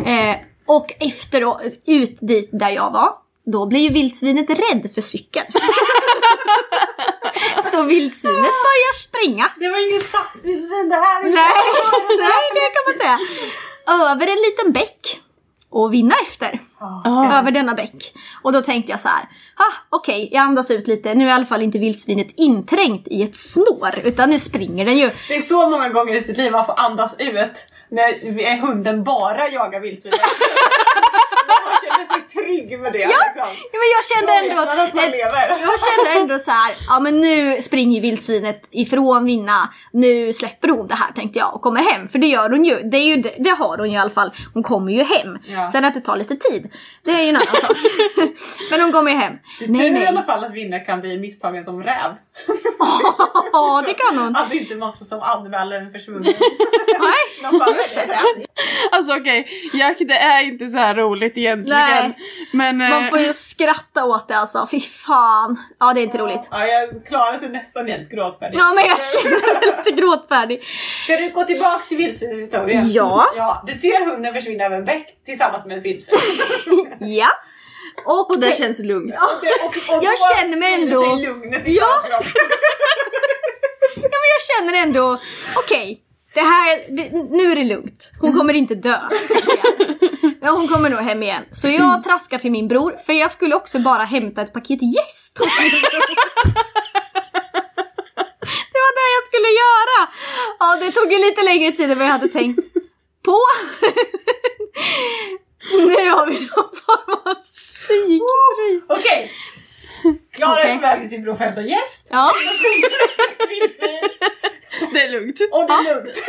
[0.05, 1.55] Eh, och efter
[1.85, 3.09] ut dit där jag var,
[3.45, 5.45] då blir ju vildsvinet rädd för cykeln.
[7.71, 8.35] Så vildsvinet
[8.67, 9.49] börjar springa.
[9.59, 11.21] Det var ingen stadsvildsvin det här.
[11.23, 11.31] Nej,
[12.17, 13.19] nej, det kan man säga.
[14.11, 15.19] Över en liten bäck
[15.69, 16.61] och vinna efter.
[16.79, 17.39] Ah.
[17.39, 18.13] Över denna bäck.
[18.43, 19.29] Och då tänkte jag så här.
[19.55, 21.13] Ah, Okej, jag andas ut lite.
[21.13, 23.99] Nu är i alla fall inte vildsvinet inträngt i ett snår.
[24.03, 25.11] Utan nu springer den ju.
[25.27, 29.49] Det är så många gånger i sitt liv man får andas ut när hunden bara
[29.49, 30.13] jagar vildsvin.
[31.65, 32.99] man känner sig trygg med det.
[32.99, 33.49] Ja, liksom.
[33.71, 34.55] ja men jag kände ändå...
[34.55, 35.49] man att man lever.
[35.67, 40.87] Jag kände ändå så här, ja men nu springer vildsvinet ifrån Vinna, nu släpper hon
[40.87, 42.07] det här tänkte jag och kommer hem.
[42.07, 44.31] För det gör hon ju, det, är ju, det har hon ju i alla fall,
[44.53, 45.37] hon kommer ju hem.
[45.47, 45.67] Ja.
[45.71, 46.71] Sen att det tar lite tid,
[47.05, 47.77] det är ju en annan sak.
[48.71, 49.33] men hon kommer ju hem.
[49.59, 52.11] Det är Nej i alla fall att Vinna kan bli misstagen som räv.
[53.51, 54.35] ja det kan hon.
[54.35, 56.33] Att det inte är massa som anmäler en försvunnen.
[57.01, 58.19] Nej, just det.
[58.91, 61.79] Alltså okej, jakt det är inte så här roligt egentligen.
[61.79, 62.17] Nej.
[62.53, 65.57] Men eh, Man får ju skratta åt det alltså, fy fan.
[65.79, 66.47] Ja det är inte roligt.
[66.51, 68.57] Ja, jag klarar sig nästan helt gråtfärdig.
[68.59, 70.63] Ja men jag känner mig lite gråtfärdig.
[71.03, 72.91] Ska du gå tillbaks till vildsvinshistorien?
[72.91, 73.25] Ja.
[73.35, 73.63] ja.
[73.67, 76.17] Du ser hunden försvinna över en bäck tillsammans med ett vildsvin.
[76.99, 77.27] Ja.
[78.05, 79.13] Och, och det det- känns lugnt.
[79.13, 81.87] Och det- och, och Jag känner mig ändå- sig lugnet i Ja.
[82.09, 82.23] ja.
[83.95, 85.21] Men jag känner ändå,
[85.55, 86.01] okej,
[86.33, 88.11] det här, det, nu är det lugnt.
[88.21, 88.99] Hon kommer inte dö.
[90.41, 90.49] jag.
[90.49, 91.43] Ja, hon kommer nog hem igen.
[91.51, 95.37] Så jag traskar till min bror, för jag skulle också bara hämta ett paket jäst
[95.37, 96.15] hos min bror.
[98.73, 100.09] Det var det jag skulle göra!
[100.59, 102.73] Ja, det tog ju lite längre tid än vad jag hade tänkt
[103.25, 103.39] på.
[105.71, 108.83] Nu har vi någon form av psykbryt.
[108.89, 109.31] Okej.
[110.35, 110.71] Klara Okej.
[110.71, 112.07] är på väg till bror för att hämta gäst.
[112.09, 112.31] Ja.
[114.93, 115.39] Det är lugnt.
[115.51, 116.13] Och det är lugnt.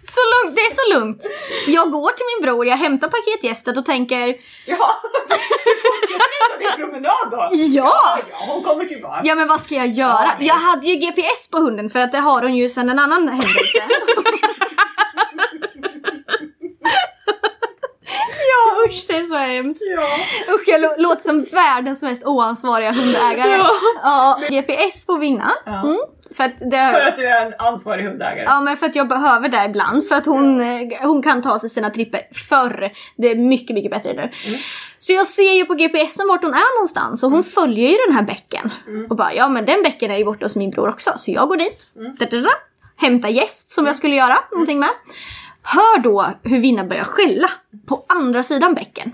[0.00, 1.22] Det är så lugnt, det är så lugnt.
[1.66, 4.26] Jag går till min bror, jag hämtar paketgästet och tänker
[4.66, 5.34] Ja, du
[5.82, 7.48] fortsätter din promenad då.
[7.52, 8.18] Ja!
[8.30, 9.20] ja, hon kommer tillbaka.
[9.24, 10.30] Ja men vad ska jag göra?
[10.38, 12.98] Ja, jag hade ju GPS på hunden för att det har hon ju sedan en
[12.98, 13.82] annan händelse.
[18.50, 19.82] ja usch det är så hemskt.
[19.96, 20.54] Ja.
[20.54, 23.56] Usch jag lå- låter som världens mest oansvariga hundägare.
[23.56, 23.70] Ja.
[24.02, 25.52] Ja, GPS på vinna.
[25.66, 25.80] Ja.
[25.82, 25.98] Mm,
[26.36, 28.42] för att det För att du är en ansvarig hundägare.
[28.42, 30.60] Ja men för att jag behöver det ibland för att hon,
[31.02, 32.92] hon kan ta sig sina tripper förr.
[33.16, 34.30] Det är mycket, mycket bättre nu.
[34.98, 38.16] Så jag ser ju på GPSen vart hon är någonstans och hon följer ju den
[38.16, 38.70] här bäcken.
[39.10, 41.48] Och bara ja men den bäcken är ju borta hos min bror också så jag
[41.48, 41.86] går dit.
[42.18, 42.50] Da-da-da,
[42.96, 44.90] hämtar gäst som jag skulle göra någonting med.
[45.62, 47.50] Hör då hur Vinna börjar skälla
[47.86, 49.12] på andra sidan bäcken.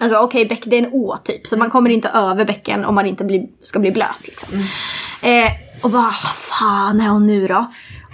[0.00, 2.94] Alltså okej, bäck det är en å typ, så man kommer inte över bäcken om
[2.94, 4.20] man inte blir, ska bli blöt.
[4.26, 4.58] Liksom.
[5.22, 5.50] Eh,
[5.84, 7.70] och bara, vad fan är hon nu då?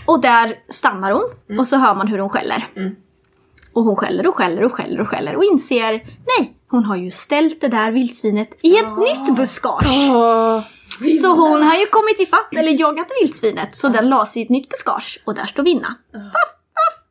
[0.07, 2.67] Och där stannar hon och så hör man hur hon skäller.
[3.73, 5.93] Och hon skäller och skäller och skäller och skäller och inser,
[6.39, 9.87] nej, hon har ju ställt det där vildsvinet i ett nytt buskage.
[10.11, 10.61] Åh,
[11.23, 14.51] Så hon har ju kommit ifatt, eller jagat vildsvinet, så den la sig i ett
[14.51, 15.95] nytt buskage och där står Vinna.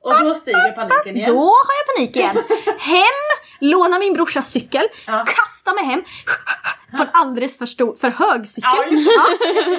[0.01, 1.29] Och då stiger paniken igen.
[1.33, 2.35] Då har jag panik igen.
[2.79, 3.19] Hem,
[3.59, 5.25] låna min brorsas cykel, Ja.
[5.27, 6.03] kasta mig hem
[6.97, 8.69] på en alldeles för, stor, för hög cykel.
[8.75, 9.09] Ja, just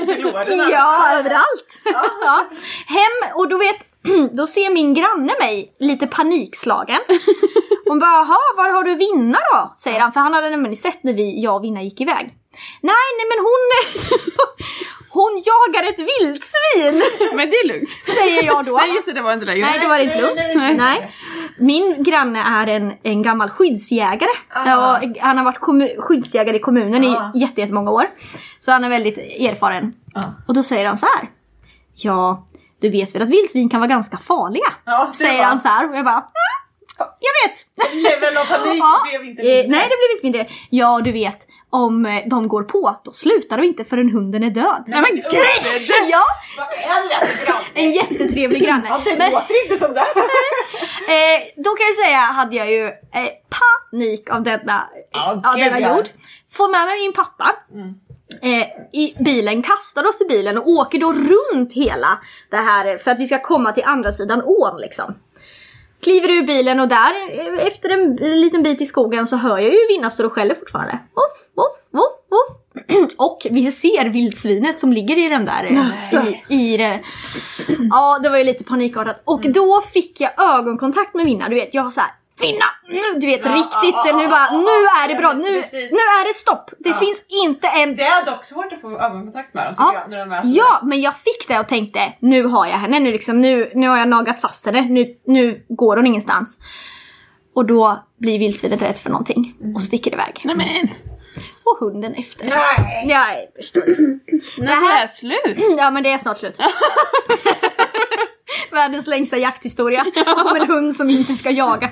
[0.07, 0.55] det.
[0.71, 1.81] Ja, överallt.
[2.23, 2.47] Ja.
[2.87, 3.77] Hem och då vet,
[4.37, 7.01] då ser min granne mig lite panikslagen.
[7.89, 9.75] Hon bara, jaha, var har du Vinna då?
[9.79, 12.35] Säger han, för han hade nämligen sett när vi, jag och Vinna gick iväg.
[12.81, 13.63] Nej, nej men hon,
[15.11, 17.03] hon jagar ett vildsvin,
[17.37, 17.91] Men det är lugnt.
[17.91, 18.77] säger jag då.
[18.77, 19.67] Nej just det, det var inte längre.
[19.67, 20.41] Nej, det var inte lugnt.
[20.55, 21.13] nej, Nej.
[21.59, 24.31] Min granne är en, en gammal skyddsjägare.
[24.51, 25.01] Ah.
[25.21, 27.33] Han har varit skyddsjägare i kommunen Ah.
[27.35, 28.11] i jätte- jättemånga år.
[28.59, 29.93] Så han är väldigt erfaren.
[30.15, 30.21] Ja.
[30.49, 31.31] Och då säger han så här.
[31.95, 32.47] Ja,
[32.81, 34.73] du vet väl att vildsvin kan vara ganska farliga?
[34.85, 35.91] Ja, säger var- han så här.
[35.91, 36.27] Och jag bara, mm,
[36.99, 37.67] jag vet.
[37.95, 39.01] Level av panik Ja.
[39.11, 39.79] blev inte Eh, mindre.
[39.79, 40.47] nej, det blev inte mindre.
[40.71, 41.39] Ja, du vet.
[41.73, 44.85] Om eh, de går på, då slutar de inte förrän hunden är död.
[44.87, 45.25] Nej men gud!
[46.11, 46.23] Ja,
[46.59, 47.65] Vad är det för granne?
[47.75, 48.87] en jättetrevlig granne.
[48.89, 50.01] Ja, det Men- låter inte som det.
[51.09, 53.29] Eh, då kan jag säga hade jag ju eh,
[53.91, 55.97] panik av denna, Ja, av gud, denna ja.
[55.97, 56.07] jord.
[56.51, 57.57] Får med mig min pappa
[58.43, 58.67] eh,
[59.01, 62.19] i bilen, kastar oss i bilen och åker då runt hela
[62.51, 65.15] det här för att vi ska komma till andra sidan ån liksom.
[66.03, 67.13] Kliver ur bilen och där
[67.67, 70.93] efter en liten bit i skogen så hör jag ju Vinna står och skäller fortfarande.
[70.93, 72.57] Voff, voff, voff, voff.
[73.17, 77.01] Och vi ser vildsvinet som ligger i den där eh, i, i det.
[77.91, 79.23] Ja det var ju lite panikartat.
[79.25, 81.49] Och då fick jag ögonkontakt med Vinna.
[81.49, 82.65] Du vet jag så här Finna!
[82.89, 85.63] Nu, Du vet Ja, riktigt ja, så nu bara, ja, nu är det bra, nu,
[85.63, 85.91] precis.
[85.91, 86.71] nu är det stopp!
[86.79, 86.95] Det Ja.
[86.95, 87.97] finns inte en...
[87.97, 89.95] Det är dock svårt att få ögonkontakt med dem Ja.
[89.95, 90.11] jag.
[90.11, 93.13] När de är Ja, men jag fick det och tänkte nu har jag henne, nu,
[93.13, 96.59] liksom, nu, nu har jag nagat fast henne, nu, nu går hon ingenstans.
[97.55, 100.41] Och då blir vildsvinet rädd för någonting och sticker iväg.
[100.45, 100.89] Nej men,
[101.65, 102.45] Och hunden efter.
[102.45, 103.05] Nej!
[103.07, 104.21] Nej, förstår du.
[104.59, 105.57] när är det här slut?
[105.79, 106.57] Ja men det är snart slut.
[108.77, 110.05] Världens längsta jakthistoria
[110.51, 111.91] om en hund som inte ska jaga.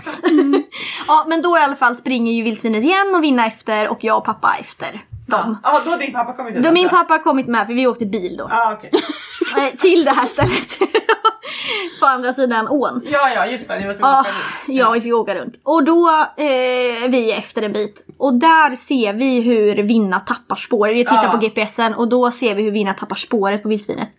[1.09, 4.17] ja men då i alla fall springer ju vildsvinet igen och vinner efter och jag
[4.19, 5.59] och pappa efter dem.
[5.63, 7.87] Ja, då har din pappa kommit ut Då min pappa har kommit med för vi
[7.87, 8.47] åkte bil då.
[8.51, 8.91] Ja, okej.
[9.57, 10.79] Eh, Till det här stället.
[12.01, 13.03] På andra sidan ån.
[13.11, 13.79] Ja, ja, just det.
[13.81, 14.79] Ni var tvungna att åka runt.
[14.79, 15.61] ja, vi fick åka runt.
[15.65, 18.07] Och då eh, vi efter en bit.
[18.19, 20.95] Och där ser vi hur Vinna tappar spåret.
[20.97, 21.31] Vi tittar Ja.
[21.31, 24.11] på GPSen och då ser vi hur Vinna tappar spåret på vildsvinet.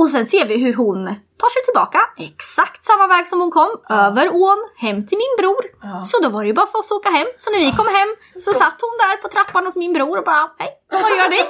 [0.00, 1.04] Och sen ser vi hur hon
[1.40, 3.70] tar sig tillbaka exakt samma väg som hon kom.
[3.90, 5.62] Över ån, hem till min bror.
[5.82, 6.04] Ja.
[6.04, 7.26] Så då var det ju bara för oss att åka hem.
[7.36, 8.10] Så när vi kom hem
[8.44, 11.40] så satt hon där på trappan hos min bror och bara Hej, vad gör ni?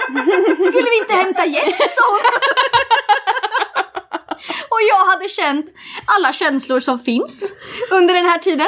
[0.66, 1.98] Skulle vi inte hämta gäst?
[2.08, 2.20] hon.
[4.68, 5.66] Och jag hade känt
[6.06, 7.52] alla känslor som finns
[7.90, 8.66] under den här tiden.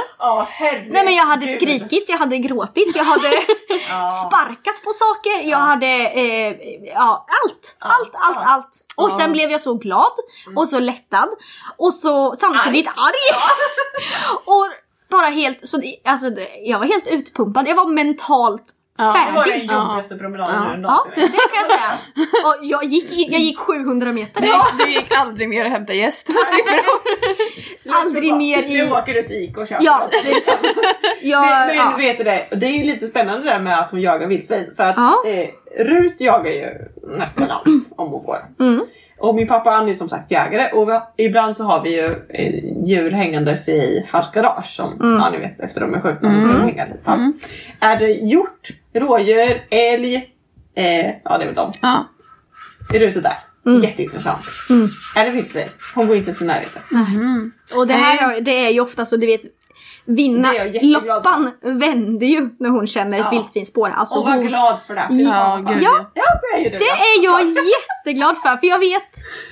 [0.51, 0.93] Herregud.
[0.93, 3.29] Nej men jag hade skrikit, jag hade gråtit, jag hade
[4.27, 6.57] sparkat på saker, jag hade eh,
[6.95, 8.85] ja, allt, allt, allt, allt.
[8.97, 10.13] Och sen blev jag så glad
[10.57, 11.29] och så lättad
[11.77, 13.39] och så samtidigt arg.
[14.45, 14.67] och
[15.11, 16.27] bara helt, så alltså
[16.65, 19.71] jag var helt utpumpad, jag var mentalt Det var den färdig.
[19.73, 20.77] jobbigaste promenaden Ja.
[20.77, 21.91] du Ja, någonsin det kan jag säga.
[22.45, 24.41] Och jag gick, jag gick 700 meter.
[24.41, 27.95] Du, du gick aldrig mer och hämtade gäst hos din bror.
[28.03, 30.61] aldrig mer i- Du åker ut till Ica och köper Ja, är sant.
[31.23, 31.95] Men, Jag, men ja.
[31.99, 34.73] vet du det, det är ju lite spännande det där med att hon jagar vildsvin.
[34.77, 35.23] För att Ja.
[35.27, 35.49] eh,
[35.79, 36.69] Rut jagar ju
[37.19, 37.67] nästan allt
[37.97, 38.37] om hon får.
[38.61, 38.81] Mm.
[39.19, 42.07] Och min pappa han är som sagt jägare och vi ibland så har vi ju
[42.29, 45.19] eh, djur hängandes i hans garage som, Mm.
[45.19, 47.33] ja ni vet efter de är skjutna så ska hänga lite tag.
[47.81, 50.15] Är det hjort, rådjur, älg,
[50.75, 51.73] eh, ja det är väl de.
[51.83, 52.05] Ja.
[52.95, 53.33] Är Rut är där.
[53.67, 53.81] Mm.
[53.83, 54.45] Jätteintressant.
[55.17, 55.69] Är det vildsvin?
[55.95, 56.83] Hon går inte ens i närheten.
[57.77, 59.41] Och det här det är ju ofta så du vet
[60.17, 60.53] Vinna,
[60.83, 63.31] Loppan vänder ju när hon känner ett Ja.
[63.31, 63.89] vildsvinsspår.
[63.97, 65.07] Alltså Och var hon, glad för det.
[65.11, 66.79] Ja, gud, Ja, det är ju det.
[66.79, 69.09] det är jag jätteglad för, för jag vet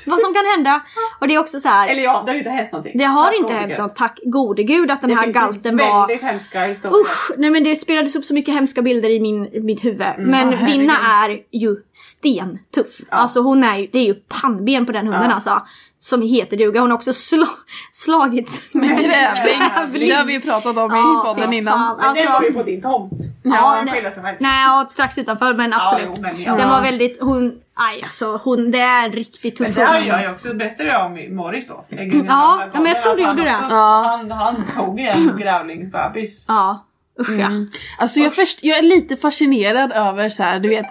[0.07, 0.81] vad som kan hända.
[1.21, 1.89] Och det är också så här.
[1.89, 2.99] Eller ja, det har ju inte hänt någonting.
[2.99, 3.79] det har Tack inte hänt Gud.
[3.79, 6.07] något, tack gode gud att den Det här galten var...
[6.07, 7.01] Väldigt hemska historier.
[7.01, 7.31] Usch!
[7.37, 10.07] Nej men det spelades upp så mycket hemska bilder i min, i mitt huvud.
[10.19, 10.59] men ja.
[10.67, 10.93] Vinna
[11.25, 12.99] är ju stentuff.
[13.09, 15.35] Alltså hon är ju, det är ju pannben på den hunden Ja.
[15.35, 15.63] alltså.
[16.01, 16.81] Som heter duga.
[16.81, 17.47] Hon har också slå,
[17.93, 20.09] slagits Men grävling, Grävling.
[20.09, 21.79] det har vi ju pratat om i Ja, podden fy innan.
[21.79, 21.97] fan.
[21.97, 23.13] Men Alltså- det var ju på din tomt.
[23.43, 23.83] Ja, Ja,
[24.23, 24.37] nej.
[24.41, 26.09] Nej, ja, strax utanför men absolut.
[26.17, 26.57] jo, men ja.
[26.57, 30.23] Den var väldigt, hon, aj alltså hon, det är riktigt tuff Men det har jag
[30.23, 31.85] ju också, berättade jag om i Morris då.
[31.89, 33.57] Jag Mm, ja, ja, men jag tror du gjorde det.
[33.71, 34.05] Ja.
[34.07, 36.45] Han, han tog en grävlingsbebis.
[36.49, 36.87] Ja,
[37.21, 37.47] usch ja.
[37.47, 37.67] Mm.
[37.99, 40.87] Alltså jag, först, jag är lite fascinerad över så här, du vet,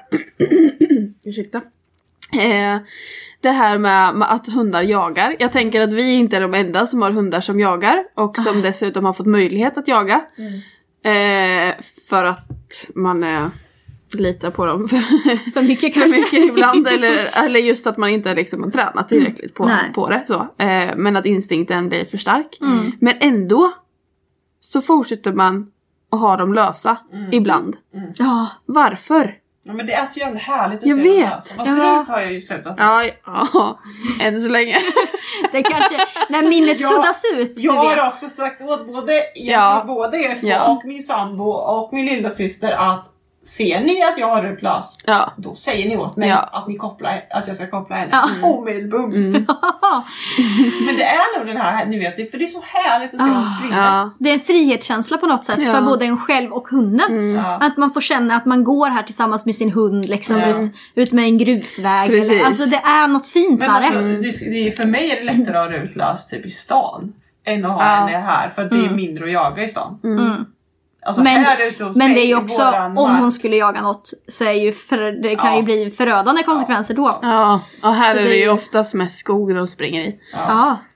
[1.25, 1.57] ursäkta.
[2.33, 2.77] Eh,
[3.41, 5.35] det här med, att hundar jagar.
[5.39, 8.61] Jag tänker att vi inte är de enda som har hundar som jagar och som
[8.61, 10.25] dessutom har fått möjlighet att jaga.
[11.03, 11.75] Eh,
[12.09, 13.47] för att man eh,
[14.13, 14.97] litar på dem för,
[15.51, 16.87] För mycket för mycket ibland.
[16.87, 19.93] Eller, eller just att man inte liksom har tränat tillräckligt på, Nej.
[19.93, 20.23] på det.
[20.27, 20.63] Så.
[20.63, 22.57] Eh, men att instinkten blir för stark.
[22.61, 22.91] Mm.
[22.99, 23.73] Men ändå
[24.59, 25.71] så fortsätter man
[26.11, 26.97] att ha dem lösa
[27.31, 27.77] ibland.
[28.15, 29.35] Ja, Varför?
[29.67, 31.19] Ja, men det är så jävla härligt att Jag se vet.
[31.21, 31.55] dem lösa.
[31.57, 31.99] Vad Ja.
[32.01, 32.75] Rut har jag ju slutat.
[32.77, 33.79] Ja, ja,
[34.21, 34.77] än så länge.
[35.51, 35.95] det kanske,
[36.29, 39.83] när minnet Ja, suddas ut, Jag har också sagt åt både, Ja.
[39.87, 40.67] både er två Ja.
[40.71, 43.05] och min sambo och min lilla syster att
[43.47, 45.33] ser ni att jag har Rut lös, Ja.
[45.37, 46.37] då säger ni åt mig Ja.
[46.51, 48.09] att, ni kopplar, att jag ska koppla henne
[48.41, 48.47] Ja.
[48.47, 49.15] omedelbums.
[50.85, 53.25] Men det är nog den här, ni vet, för det är så härligt att se
[53.27, 53.75] dem springa.
[53.83, 54.11] Ja.
[54.19, 55.71] Det är en frihetskänsla på något sätt Ja.
[55.73, 57.33] för både en själv och hunden.
[57.35, 57.57] Ja.
[57.61, 60.47] Att man får känna att man går här tillsammans med sin hund liksom Ja.
[60.59, 62.09] ut, ut med en grusväg.
[62.09, 62.31] Precis.
[62.31, 64.67] Eller, alltså det är något fint med alltså, det.
[64.67, 67.13] är, för mig är det lättare att ha Rut lös typ i stan
[67.45, 67.89] än att ha Ja.
[68.05, 69.99] henne här för att det är mindre att jaga i stan.
[71.07, 71.09] Mm.
[71.09, 73.55] Alltså Men- här ute hos Men mig det är ju också, om mark- hon skulle
[73.55, 75.57] jaga något så är ju för, det kan Ja.
[75.57, 77.19] ju bli förödande konsekvenser då.
[77.21, 80.19] Ja, Ja, och här Så är det ju oftast mest skog de springer i.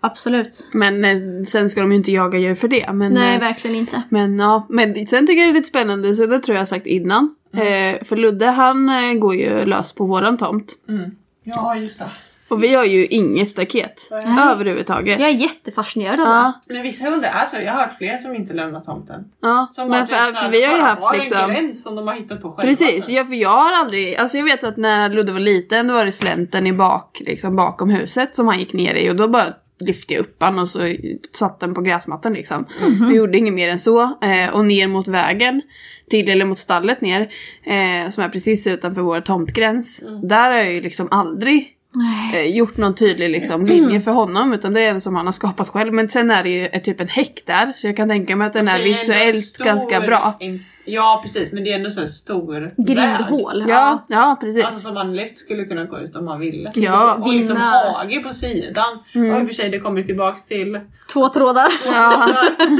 [0.02, 0.70] absolut.
[0.74, 2.94] Men eh, sen ska de ju inte jaga djur för det.
[2.94, 4.02] Men, Nej, eh, verkligen inte.
[4.10, 6.66] men ja, men sen tycker jag det är lite spännande, så det tror jag har
[6.66, 7.36] sagt innan.
[7.54, 10.74] Eh, för Ludde han eh, går ju lös på våran tomt.
[10.90, 11.12] Mm.
[11.44, 12.10] Ja just det.
[12.52, 14.10] Och vi har ju inget staket
[14.52, 15.20] överhuvudtaget.
[15.20, 16.32] Jag är jättefascinerad av det.
[16.32, 19.32] Ja, Men vissa hundar är så, jag har hört fler som inte lämnar tomten.
[19.42, 19.70] ja.
[19.74, 21.50] Som men för, typ för vi har ju haft har liksom...
[21.50, 22.70] en gräns som de har hittat på själva.
[22.70, 23.12] Precis, så.
[23.12, 26.06] ja, för jag har aldrig, alltså jag vet att när Ludde var liten då var
[26.06, 29.46] det slänten i bak, liksom bakom huset som han gick ner i och då bara
[29.80, 30.80] lyfte jag upp han och så
[31.32, 32.66] satt den på gräsmattan liksom.
[33.00, 34.02] Jag gjorde inget mer än så.
[34.02, 35.62] Eh, och ner mot vägen,
[36.10, 37.22] till eller mot stallet ner,
[37.64, 40.04] eh, som är precis utanför vår tomtgräns.
[40.24, 41.78] Där har jag ju liksom aldrig Nej.
[42.34, 45.34] Eh, gjort någon tydlig liksom, linje för honom utan det är en som han har
[45.34, 45.94] skapat själv.
[45.94, 48.48] Men sen är det ju ett, typ en häck där så jag kan tänka mig
[48.48, 50.38] att den är Det är visuellt stor- ganska bra.
[50.40, 52.72] in- Ja precis, men det är ändå så en stor.
[52.78, 53.66] Grindhål.
[53.68, 54.66] Ja, ja precis.
[54.66, 56.72] Alltså som man lätt skulle kunna gå ut om man ville.
[56.76, 57.14] Ja.
[57.14, 57.70] Och liksom Vinna.
[57.70, 59.00] hage på sidan.
[59.16, 60.80] Och i och för sig det kommer tillbaks till...
[61.14, 61.68] Två trådar.
[61.86, 62.28] Ja.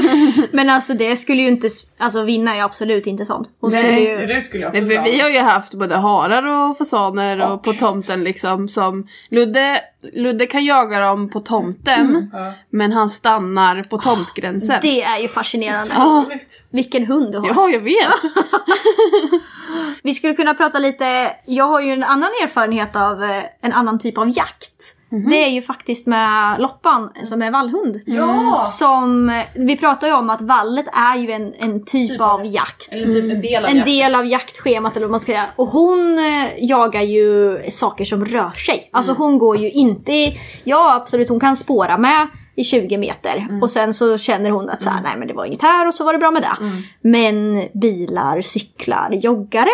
[0.52, 3.48] Men alltså det skulle ju inte, alltså vinna är absolut inte sånt.
[3.60, 3.82] Hon Nej.
[3.82, 7.40] skulle ju, Det skulle jag Nej, för vi har ju haft både harar och fasaner
[7.40, 9.80] och, Och på tomten liksom som Ludde,
[10.12, 12.52] Ludde kan jaga dem på tomten Ja.
[12.70, 14.78] men han stannar på tomtgränsen.
[14.82, 15.90] det är ju fascinerande.
[15.94, 16.24] Ja.
[16.70, 17.48] Vilken hund du har.
[17.48, 17.91] Ja, jag vet.
[20.02, 23.98] Vi skulle kunna prata lite, jag har ju en annan erfarenhet av eh, en annan
[23.98, 24.96] typ av jakt.
[25.08, 25.28] Mhm.
[25.28, 28.00] Det är ju faktiskt med Loppan som är vallhund.
[28.06, 28.56] Ja!
[28.58, 32.88] Som, vi pratar ju om att vallet är ju en, en typ, Typ av jakt.
[32.92, 33.94] Eller typ en del av En jakten.
[33.94, 35.44] del av jaktschemat eller vad man ska säga.
[35.56, 38.90] Och hon eh, jagar ju saker som rör sig.
[38.92, 43.46] Alltså hon går ju inte i, ja absolut hon kan spåra med i 20 meter.
[43.62, 45.94] Och sen så känner hon att så här, nej men det var inget här och
[45.94, 46.56] så var det bra med det.
[47.00, 49.70] Men bilar, cyklar, joggare,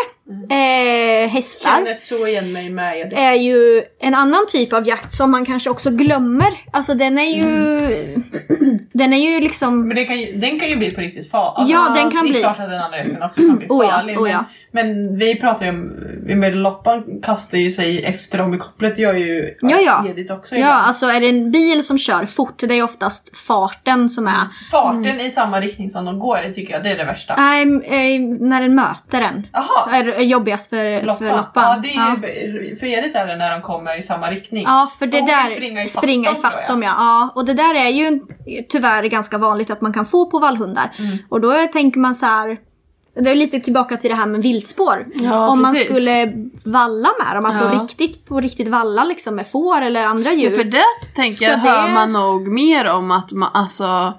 [0.50, 3.16] eh, hästar Känner så igen mig med det.
[3.16, 6.48] är ju en annan typ av jakt som man kanske också glömmer.
[6.72, 7.88] Alltså den är ju...
[8.92, 9.88] Den är ju liksom...
[9.88, 11.74] Men det kan ju, den kan ju bli på riktigt farlig.
[11.74, 12.40] Ja, den kan det är bli.
[12.40, 14.18] klart att den andra jakten också kan bli Oh ja, farlig.
[14.20, 14.44] oh ja.
[14.72, 15.78] men, men vi pratar ju om,
[16.40, 18.96] med Loppan kastar ju sig efter dem i kopplet.
[18.96, 20.06] Det gör ju Ja, ja.
[20.08, 20.86] Edith också Ja, ibland.
[20.86, 24.46] alltså är det en bil som kör fort, det är oftast farten som är...
[24.70, 27.34] Farten i samma riktning som de går, det tycker jag det är det värsta.
[27.36, 29.46] Nej, eh, när den möter den.
[29.52, 29.88] Jaha!
[30.18, 31.18] Är, jobbigast för Loppan.
[31.18, 31.64] för loppan.
[31.64, 32.28] Ja, det är
[32.62, 34.64] ju, för Edith är det när de kommer i samma riktning.
[34.66, 35.44] Ja, för det hon där...
[35.46, 36.94] springa i springa fatt fatt dem ja.
[36.98, 37.28] ja.
[37.34, 38.20] Och det där är ju
[38.68, 40.92] tyvärr ganska vanligt att man kan få på vallhundar.
[40.98, 41.18] Mm.
[41.28, 42.56] Och då tänker man så här.
[43.20, 45.06] Det är lite tillbaka till det här med viltspår.
[45.14, 45.88] Ja, Om man precis.
[45.90, 46.32] skulle
[46.64, 47.82] valla med dem, alltså Ja.
[47.82, 50.50] riktigt på riktigt valla liksom med får eller andra djur.
[50.50, 50.84] Ja, för det
[51.16, 54.12] tänker jag hör det- man nog mer om att man, alltså,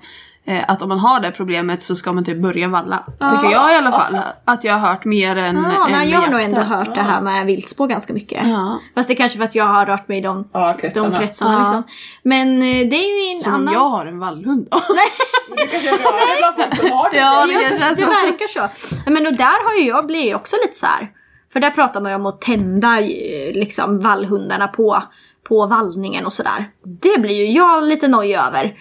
[0.68, 3.04] att om man har det problemet så ska man typ börja valla.
[3.12, 4.18] Tycker jag i alla fall.
[4.46, 7.02] Att jag har hört mer än, Ja, än nej, jag har nog ändå hört det
[7.02, 8.48] här med viltspår ganska mycket.
[8.48, 8.80] Ja.
[8.96, 11.20] Fast det är kanske för att jag har rört mig i de, de kretsarna.
[11.20, 11.54] kretsarna.
[11.54, 11.60] Ja.
[11.64, 11.84] Liksom.
[12.24, 13.74] Men eh, det är ju en Som om annan...
[13.74, 14.78] jag har en vallhund då.
[15.58, 17.18] Du kanske rör alla folk som har det.
[17.18, 18.06] Ja, det Ja, kanske är det så.
[18.06, 19.10] verkar så.
[19.12, 21.12] Men och där har ju jag blivit också lite så här.
[21.54, 25.04] För där pratar man ju om att tända eh, liksom vallhundarna på,
[25.48, 26.70] på vallningen och sådär.
[26.84, 28.78] Det blir ju jag lite nojig över.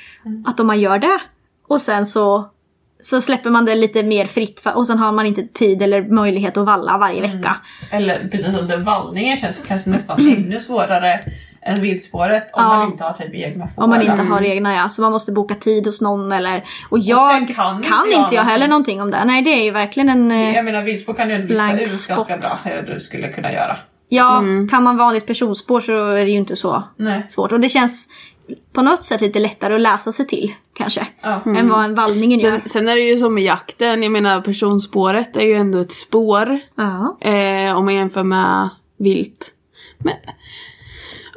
[0.47, 1.21] Att om man gör det
[1.69, 2.49] och sen så,
[3.03, 6.03] så släpper man det lite mer fritt för, och sen har man inte tid eller
[6.03, 7.57] möjlighet att valla varje vecka.
[7.91, 11.21] Eller precis som den vallningen känns kanske nästan ännu svårare
[11.63, 12.69] än viltspåret om Ja.
[12.69, 13.83] man inte har typ egna får.
[13.83, 16.65] Om man inte har egna ja, så man måste boka tid hos någon eller...
[16.91, 19.25] Och jag kan kan, inte jag inte jag heller någonting om det.
[19.25, 20.31] Nej det är ju verkligen en...
[20.31, 22.29] eh, Jag menar viltspår kan du ändå lista ut spot.
[22.29, 23.77] ganska bra hur du skulle kunna göra.
[24.09, 27.27] Ja, kan man vanligt personspår så är det ju inte så Nej.
[27.29, 27.53] svårt.
[27.53, 28.09] Och det känns
[28.73, 31.07] på något sätt lite lättare att läsa sig till kanske.
[31.21, 31.43] Ja.
[31.47, 32.51] Än vad en vallningen gör.
[32.51, 35.93] Sen, sen är det ju som med jakten, jag menar personspåret är ju ändå ett
[35.93, 36.61] spår.
[36.75, 37.19] Ja.
[37.21, 39.55] Eh, om man jämför med vilt.
[39.99, 40.15] Men,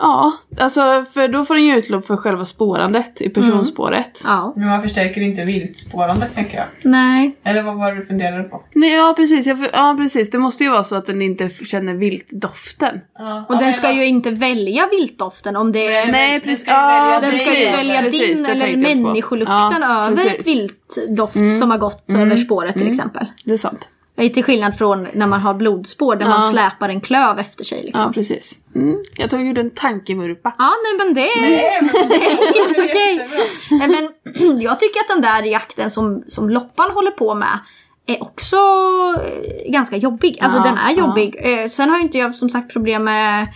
[0.02, 4.22] ja, alltså för då får den ju utlopp för själva spårandet i personspåret.
[4.24, 4.54] ja.
[4.56, 6.66] Men man förstärker inte viltspårandet tänker jag.
[6.82, 7.36] Nej.
[7.44, 8.62] Eller vad var det du funderade på?
[8.74, 10.30] Nej, ja precis, jag, ja precis.
[10.30, 13.02] Det måste ju vara så att den inte känner viltdoften.
[13.18, 13.46] Ja.
[13.50, 15.92] Och Ja, den ska vad- ju inte välja viltdoften om det är...
[16.06, 16.62] Nej, Nej, den precis.
[16.62, 19.56] ska ju Ja, välja Den ska ju Precis, välja precis, din det eller jag människolukten
[19.82, 20.40] Ja, över precis.
[20.40, 23.26] ett viltdoft som har gått över spåret till exempel.
[23.46, 23.88] Det är sant.
[24.16, 26.30] Till skillnad från när man har blodspår där Ja.
[26.30, 27.84] man släpar en klöv efter sig.
[27.84, 28.02] Liksom.
[28.02, 28.60] Ja, precis.
[28.76, 28.96] Mm.
[29.18, 30.56] Jag tog ju en tankevurpa.
[30.58, 31.42] Ja, nej men det är...
[31.42, 33.30] Nej, men det är helt okej.
[33.70, 37.60] men jag tycker att den där jakten som, som Loppan håller på med
[38.06, 40.40] är också eh, ganska jobbig.
[40.42, 40.98] Alltså Ja, den är ja.
[41.00, 41.36] jobbig.
[41.40, 43.48] Eh, Sen har ju inte jag som sagt problem med,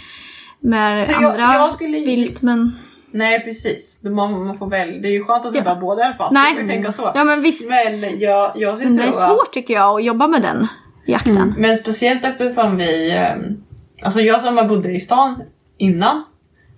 [0.60, 2.80] med Så jag- andra jag skulle- vilt men...
[3.16, 5.01] Nej precis, man, man får väl.
[5.01, 5.61] Det är ju skönt att du Ja.
[5.61, 6.34] inte har båda i alla fall.
[6.34, 6.55] Nej.
[6.57, 7.11] Jag tänka så.
[7.16, 7.70] Ja men visst.
[7.70, 10.68] Men jag, jag skulle det är svårt tycker jag att jobba med den
[11.05, 11.38] jakten.
[11.38, 13.11] Att, men speciellt eftersom vi...
[13.11, 13.61] ehm,
[14.01, 15.41] Alltså jag som bodde i stan
[15.78, 16.24] innan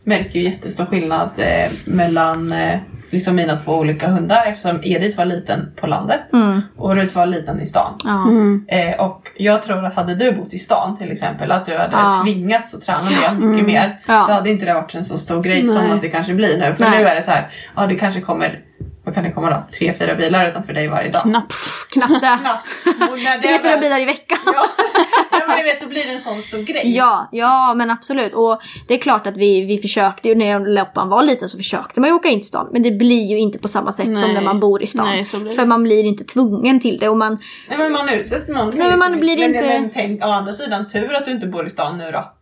[0.03, 2.79] märker ju jättestor skillnad eh, mellan eh,
[3.09, 6.61] liksom mina två olika hundar eftersom Edith var liten på landet Mm.
[6.77, 7.93] och Ruth var liten i stan.
[8.05, 8.65] Mm.
[8.67, 11.91] Eh, och jag tror att hade du bott i stan till exempel, att du hade
[11.91, 12.21] Ja.
[12.23, 12.99] tvingats att träna
[13.39, 13.99] det mycket mer.
[14.07, 14.25] Ja.
[14.27, 15.91] Då hade inte det varit en så stor grej som Nej.
[15.93, 16.75] att det kanske blir nu.
[16.75, 16.99] För Nej.
[17.03, 18.59] nu är det så här, ja det kanske kommer
[19.07, 19.63] vad kan det komma då?
[19.77, 21.21] Tre, fyra bilar utanför dig varje dag.
[21.21, 21.55] Knappt.
[21.91, 22.39] Knappt det.
[23.41, 24.37] Tre, fyra bilar i veckan.
[24.45, 24.65] Ja,
[25.31, 26.81] ja men du vet då blir det en sån stor grej.
[26.95, 28.33] Ja, ja men absolut.
[28.33, 31.99] Och det är klart att vi, vi försökte ju, när Loppan var liten så försökte
[31.99, 32.69] man ju åka in till stan.
[32.71, 34.33] Men det blir ju inte på samma sätt som Nej.
[34.33, 35.05] när man bor i stan.
[35.05, 35.25] Nej.
[35.25, 37.09] För man blir inte tvungen till det.
[37.09, 37.37] Och man,
[37.69, 40.53] Nej men man utsätts man Nej, men man blir men, inte- Men tänk å andra
[40.53, 42.33] sidan tur att du inte bor i stan nu då.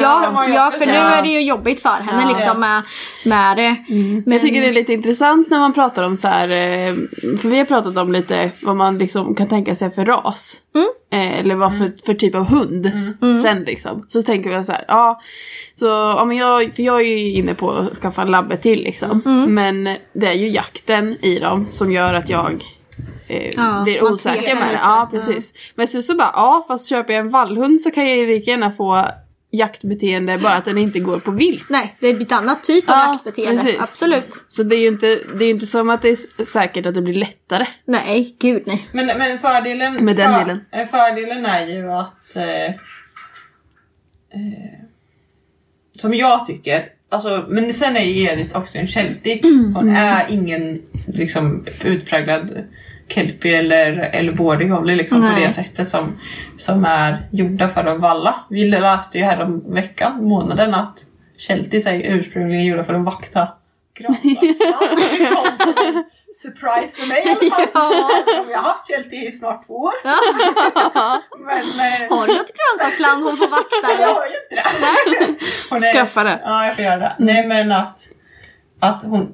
[0.00, 2.36] Ja, ja för nu är det ju jobbigt för henne Ja.
[2.36, 2.82] liksom med,
[3.24, 3.76] med det.
[4.24, 6.94] Men jag tycker det är lite intressant när man pratar om så här, eh,
[7.38, 10.60] för vi har pratat om lite vad man liksom kan tänka sig för ras.
[11.12, 12.90] Eh, Eller vad för, för typ av hund.
[13.42, 14.06] Sen liksom.
[14.08, 15.20] Så tänker vi så här, ja.
[15.78, 18.82] Så, ja men jag, för jag är ju inne på att skaffa en labbe till
[18.84, 19.22] liksom.
[19.48, 22.64] Men det är ju jakten i dem som gör att jag
[23.28, 24.78] eh, Ja, blir osäker med det.
[24.82, 25.52] Ja precis.
[25.74, 28.50] Men så, så bara, ja fast köper jag en vallhund så kan jag ju lika
[28.50, 29.06] gärna få
[29.52, 31.64] jaktbeteende bara att den inte går på vilt.
[31.68, 33.62] Nej, det är ett annat typ av Ja, jaktbeteende.
[33.62, 33.80] precis.
[33.80, 34.44] Absolut.
[34.48, 37.02] Så det är ju inte, det är inte som att det är säkert att det
[37.02, 37.66] blir lättare.
[37.84, 38.88] Nej, gud nej.
[38.92, 40.60] Men, men fördelen, Med den för, delen.
[40.72, 42.74] eh, fördelen är ju att eh, eh,
[45.98, 49.44] som jag tycker, alltså, men sen är ju Edith också en keltig.
[49.44, 49.74] Mm.
[49.74, 52.64] Hon är ingen liksom utpräglad
[53.14, 55.44] kelpie eller, eller border collie liksom på Nej.
[55.44, 56.20] det sättet som,
[56.56, 58.44] som är gjorda för att valla.
[58.50, 60.98] Vi läste ju här om veckan, månaden, att
[61.38, 63.48] keltis är ursprungligen gjorda för att vakta
[64.04, 64.14] en
[66.34, 67.92] Surprise för mig i alla fall.
[68.50, 69.92] Jag har haft keltie i snart två år.
[71.44, 75.92] Men, eh, Har du ett grönsaksland hon får vakta jag har ju inte det.
[75.92, 76.40] Skaffa det.
[76.44, 77.16] Ja, jag får göra det.
[77.18, 77.98] Nej, men att,
[78.80, 79.32] att hon...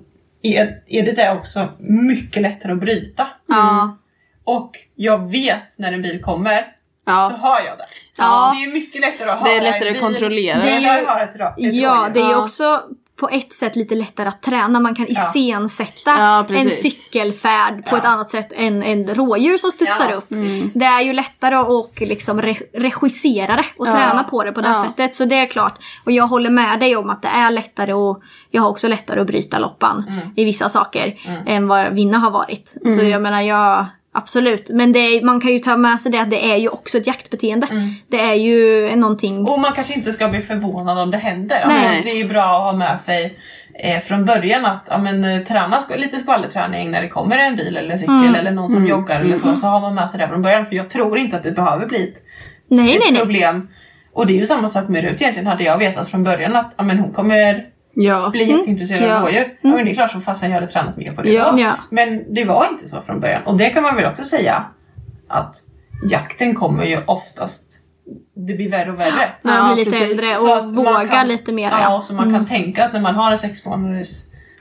[0.56, 3.26] Ed- Edith är också mycket lättare att bryta.
[3.46, 3.96] Ja.
[4.44, 6.64] Och jag vet när en bil kommer, så
[7.04, 7.84] Ja, hör jag det.
[8.18, 8.54] Ja.
[8.56, 10.58] Det är mycket lättare att det höra är lättare att kontrollera.
[10.62, 10.86] Det är ju-
[11.24, 12.82] ett ett Ja, det är ju också
[13.20, 14.80] på ett sätt lite lättare att träna.
[14.80, 15.12] Man kan Ja.
[15.28, 17.98] iscensätta Ja, en cykelfärd på Ja.
[17.98, 20.26] ett annat sätt än en rådjur som studsar upp.
[20.74, 24.74] Det är ju lättare att liksom re- regissera det och träna på det på det
[24.74, 25.16] sättet.
[25.16, 25.74] Så det är klart.
[26.04, 29.20] Och jag håller med dig om att det är lättare och jag har också lättare
[29.20, 30.28] att bryta loppan Mm.
[30.36, 31.14] i vissa saker
[31.46, 32.74] än vad Vinna har varit.
[32.98, 36.18] Så jag menar jag Absolut, men det är, man kan ju ta med sig det
[36.20, 37.66] att det är ju också ett jaktbeteende.
[37.70, 37.88] Mm.
[38.08, 39.46] Det är ju någonting...
[39.48, 41.64] Och man kanske inte ska bli förvånad om det händer.
[41.66, 41.86] Nej.
[41.88, 43.38] Alltså, det är ju bra att ha med sig
[43.74, 47.56] eh, från början att ja, men, eh, träna sk- lite skvallerträning när det kommer en
[47.56, 48.34] bil eller cykel Mm.
[48.34, 49.56] eller någon som joggar eller så.
[49.56, 50.66] Så har man med sig det från början.
[50.66, 52.22] För jag tror inte att det behöver bli ett,
[52.68, 53.20] Nej, ett nej, nej.
[53.20, 53.68] problem.
[54.12, 55.46] Och det är ju samma sak med Rut egentligen.
[55.46, 57.66] Hade jag vetat från början att ja, men hon kommer
[58.02, 58.28] ja.
[58.32, 59.16] bli jätteintresserad Ja.
[59.16, 59.54] av rådjur.
[59.60, 61.76] Ja, men det är klart som fasen jag hade tränat mer på det Ja.
[61.90, 63.42] Men det var inte så från början.
[63.42, 64.64] Och det kan man väl också säga
[65.28, 65.54] att
[66.10, 67.64] jakten kommer ju oftast
[68.46, 69.28] det blir värre och värre.
[69.42, 70.10] När de Ja, blir lite precis.
[70.10, 71.70] äldre Så och att man vågar kan- lite mer.
[71.70, 74.08] Ja, och så man kan tänka att när man har en sex månaders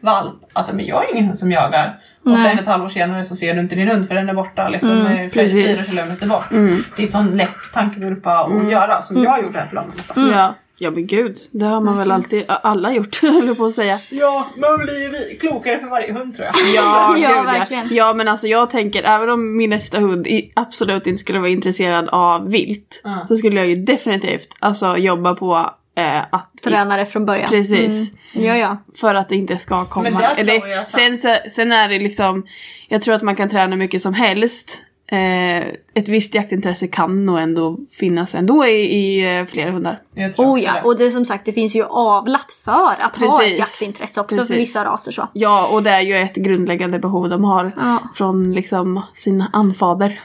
[0.01, 1.99] valp att men jag är ingen hund som jagar.
[2.25, 2.41] Och Nej.
[2.43, 4.91] sen ett halvår senare så ser du inte din hund för den är borta liksom
[4.91, 5.95] mm, precis.
[6.29, 6.51] bort.
[6.51, 6.83] Mm.
[6.95, 10.13] Det är en sån lätt tankevurpa att göra som jag gjorde här på Långmatta.
[10.15, 10.53] Ja.
[10.78, 13.99] Ja men gud, det har man väl alltid, alla gjort höll på att säga.
[14.09, 16.55] Ja, man blir ju klokare för varje hund tror jag.
[16.75, 17.88] Ja, Ja, gud, verkligen.
[17.91, 17.95] Ja.
[17.95, 22.09] ja men alltså jag tänker, även om min nästa hund absolut inte skulle vara intresserad
[22.09, 23.01] av vilt.
[23.03, 23.25] Ja.
[23.28, 27.49] Så skulle jag ju definitivt alltså, jobba på eh, att Tränare från början.
[27.49, 28.11] Precis.
[28.34, 28.47] Mm.
[28.47, 28.78] Ja, ja.
[28.95, 30.09] För att det inte ska komma.
[30.09, 32.45] Men tror Eller, sen, så, sen är det liksom,
[32.88, 34.84] jag tror att man kan träna mycket som helst.
[35.12, 40.01] Eh, ett visst jaktintresse kan nog ändå finnas ändå i, i eh, flera hundar.
[40.14, 40.82] Jag tror Oh ja, det.
[40.82, 43.60] och det är som sagt det finns ju avlat för att ha ett Precis.
[43.60, 44.58] jaktintresse också för Precis.
[44.58, 45.28] vissa raser så.
[45.34, 47.99] Ja, och det är ju ett grundläggande behov de har Ja.
[48.16, 50.22] från liksom sina anfader.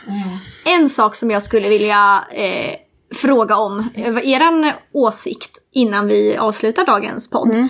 [0.64, 2.74] En sak som jag skulle vilja eh,
[3.14, 7.50] fråga om, eh, eran åsikt innan vi avslutar dagens podd.
[7.54, 7.68] Mm.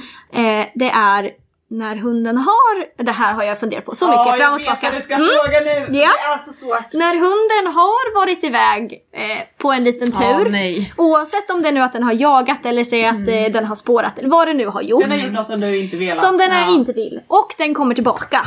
[0.61, 1.31] Eh, det är
[1.73, 4.65] när hunden har, det här har jag funderat på så Ja, mycket, fram och jag
[4.65, 4.97] vet vad tillbaka.
[4.97, 5.29] du ska Mm.
[5.29, 5.71] fråga nu.
[5.71, 5.87] Ja.
[5.91, 6.93] Det är så svårt.
[6.93, 10.93] När hunden har varit iväg eh, på en liten tur, Ja, nej.
[10.97, 13.45] oavsett om det är nu att den har jagat eller säg att Mm.
[13.45, 15.03] eh, den har spårat eller vad det nu har gjort.
[15.03, 16.17] Den har gjort något som du inte velat.
[16.19, 16.63] Som den är Ja.
[16.67, 16.75] Mm.
[16.81, 17.21] inte vill.
[17.29, 18.47] Och den kommer tillbaka.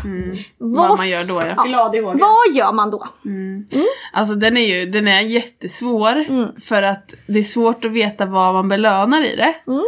[0.58, 1.64] Vad Vart- man gör då ja.
[1.64, 2.20] Glad i hågen.
[2.20, 3.08] Vad gör man då?
[4.14, 6.48] Alltså den är ju den är jättesvår Mm.
[6.62, 9.56] för att det är svårt att veta vad man belönar i det.
[9.68, 9.84] Mm.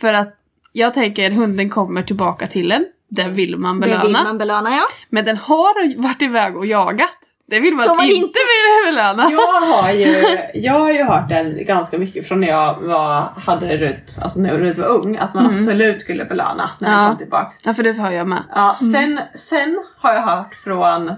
[0.00, 0.34] För att
[0.72, 2.86] jag tänker hunden kommer tillbaka till en.
[3.10, 4.02] Den vill man Det belöna.
[4.04, 4.82] vill man belöna ja.
[5.08, 7.10] Men den har varit iväg och jagat.
[7.50, 8.38] Det vill man Så man inte, inte-
[8.84, 9.30] vill belöna.
[9.30, 13.76] Jag har ju, jag har ju hört den ganska mycket från när jag var, hade
[13.76, 17.08] Rut, alltså när Rut var ung, att man absolut skulle belöna när den Ja.
[17.08, 17.56] kom tillbaks.
[17.64, 18.42] Ja för det hör jag med.
[18.54, 21.12] Ja, sen, sen har jag hört från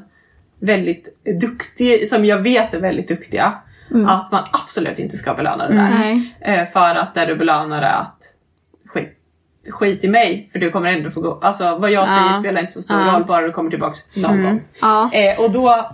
[0.61, 3.53] väldigt duktiga, som jag vet är väldigt duktiga,
[4.07, 5.88] att man absolut inte ska belöna det där.
[5.98, 6.36] Nej.
[6.40, 8.18] Eh, för att det du belönar är att
[9.68, 11.38] skit, i mig för du kommer ändå få gå.
[11.42, 12.40] Alltså vad jag säger Ja.
[12.40, 13.14] spelar inte så stor Ja.
[13.14, 14.61] roll bara du kommer tillbaks någon gång.
[14.80, 15.11] Ja.
[15.12, 15.90] Eh, och då,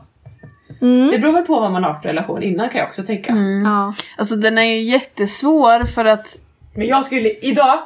[0.80, 1.10] Mm.
[1.10, 3.34] det beror väl på vad man har för relation innan kan jag också tänka.
[3.64, 3.94] ja.
[4.18, 6.38] Alltså den är ju jättesvår för att
[6.74, 7.78] Men jag skulle, idag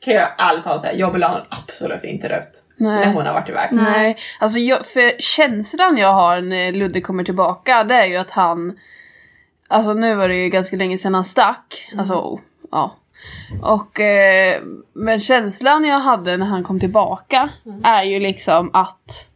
[0.00, 2.62] kan jag ärligt talat säga, jag belönar absolut inte Rut.
[2.76, 3.06] Nej.
[3.06, 3.68] När hon har varit iväg.
[3.72, 8.30] Nej, alltså jag, för känslan jag har när Ludde kommer tillbaka det är ju att
[8.30, 8.78] han
[9.68, 11.90] Alltså nu var det ju ganska länge sedan han stack.
[11.98, 12.40] Alltså
[12.70, 12.96] ja.
[13.62, 14.60] Och eh,
[14.92, 17.48] men känslan jag hade när han kom tillbaka
[17.82, 19.28] är ju liksom att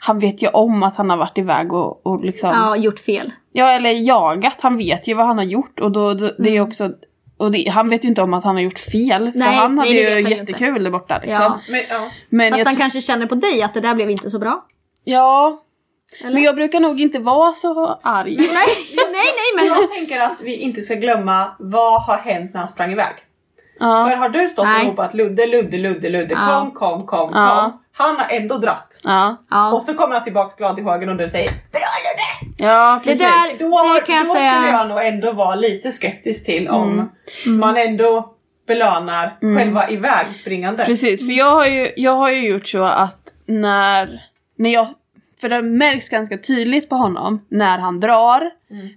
[0.00, 3.32] han vet ju om att han har varit iväg och, och liksom ja, gjort fel.
[3.52, 6.52] Ja eller jagat, han vet ju vad han har gjort och då, då det är
[6.52, 6.68] ju Mm.
[6.68, 6.90] också
[7.36, 9.78] och det, han vet ju inte om att han har gjort fel för Nej, han
[9.78, 11.42] hade nej, det ju vet han ju jättekul där borta liksom.
[11.42, 11.60] Ja.
[11.68, 12.10] Men, ja.
[12.28, 14.64] Men Fast jag han kanske känner på dig att det där blev inte så bra.
[15.04, 15.62] Ja,
[16.20, 16.32] Eller?
[16.32, 18.36] men jag brukar nog inte vara så arg.
[18.36, 18.46] Nej,
[18.96, 19.66] nej, nej men...
[19.66, 23.14] Jag tänker att vi inte ska glömma vad har hänt när han sprang iväg.
[23.78, 24.82] För Ja, har du stått Nej.
[24.86, 26.60] och ropat Ludde, Ludde, Ludde, Ludde, Ja.
[26.60, 27.60] kom, kom, kom, Ja.
[27.72, 27.78] kom.
[28.06, 29.00] Han har ändå dratt.
[29.72, 32.54] Och så kommer han tillbaks glad i hågen och du säger Bra Ludde!
[32.68, 33.58] ja Det precis.
[33.58, 34.52] där- Då, har, Det kan jag då säga.
[34.54, 37.10] skulle jag nog ändå vara lite skeptisk till om
[37.46, 37.58] Mm.
[37.60, 38.34] man ändå
[38.66, 40.84] belönar själva ivägspringande.
[40.84, 44.20] Precis, för jag har, ju, jag har ju gjort så att när,
[44.58, 44.86] när jag,
[45.42, 48.50] för det märks ganska tydligt på honom när han drar.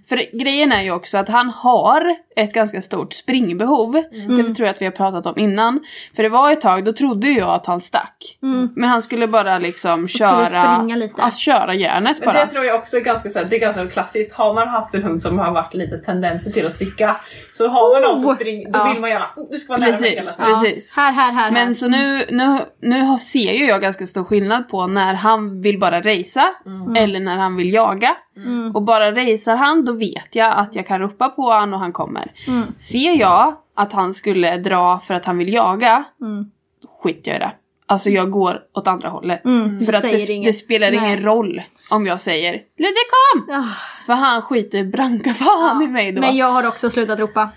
[0.08, 3.92] För grejen är ju också att han har ett ganska stort springbehov.
[4.12, 5.80] Det tror jag att vi har pratat om innan.
[6.16, 8.38] För det var ett tag, då trodde jag att han stack.
[8.42, 8.68] Mm.
[8.76, 11.22] Men han skulle bara liksom köra, springa lite.
[11.22, 12.44] Alltså, köra järnet Men bara.
[12.44, 14.32] det tror jag också är ganska, så här, det är ganska klassiskt.
[14.32, 17.16] Har man haft en hund som har varit lite tendenser till att sticka
[17.52, 18.34] så har man någon som Oh!
[18.34, 18.88] springer, då Ja.
[18.92, 20.50] vill man gärna, oh, det ska vara nära mig hela Precis, tiden.
[20.50, 20.60] Ja.
[20.62, 20.92] precis.
[20.96, 21.50] Här, här, här.
[21.50, 21.74] Men här.
[21.74, 26.00] så nu, nu, nu ser ju jag ganska stor skillnad på när han vill bara
[26.00, 26.48] racea
[26.96, 28.16] eller när han vill jaga.
[28.36, 28.76] Mm.
[28.76, 31.92] Och bara racear han då vet jag att jag kan ropa på han och han
[31.92, 32.32] kommer.
[32.46, 32.62] Mm.
[32.78, 36.44] Ser jag att han skulle dra för att han vill jaga, Mm.
[36.82, 37.52] då skiter jag i det.
[37.88, 39.44] Alltså jag går åt andra hållet.
[39.44, 40.98] Mm, För du att det, det spelar Nej.
[41.00, 43.54] ingen roll om jag säger Ludde kom!
[43.54, 43.64] Ah,
[44.06, 46.20] För han skiter branka fan i mig då.
[46.20, 47.50] Men jag har också slutat ropa.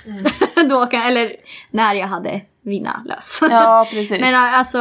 [0.70, 1.32] Då kan, eller
[1.72, 3.40] när jag hade vinna lös.
[3.42, 4.22] Ja precis.
[4.22, 4.78] Men äh, alltså,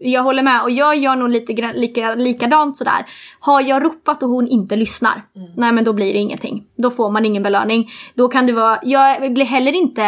[0.00, 3.06] jag håller med och jag gör nog lite lika, likadant sådär.
[3.40, 5.22] Har jag ropat och hon inte lyssnar,
[5.56, 6.64] nej men då blir det ingenting.
[6.76, 7.90] Då får man ingen belöning.
[8.14, 10.02] Då kan det vara, jag blir heller inte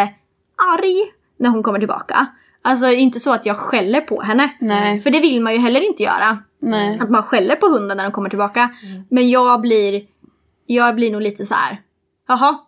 [0.74, 0.94] arg
[1.38, 2.26] när hon kommer tillbaka.
[2.62, 4.50] Alltså det är inte så att jag skäller på henne.
[4.60, 5.00] Nej.
[5.00, 6.38] För det vill man ju heller inte göra.
[6.58, 6.98] Nej.
[7.00, 8.70] Att man skäller på hunden när den kommer tillbaka.
[9.08, 10.02] Men jag blir,
[10.66, 11.80] jag blir nog lite så här.
[12.28, 12.58] jaha.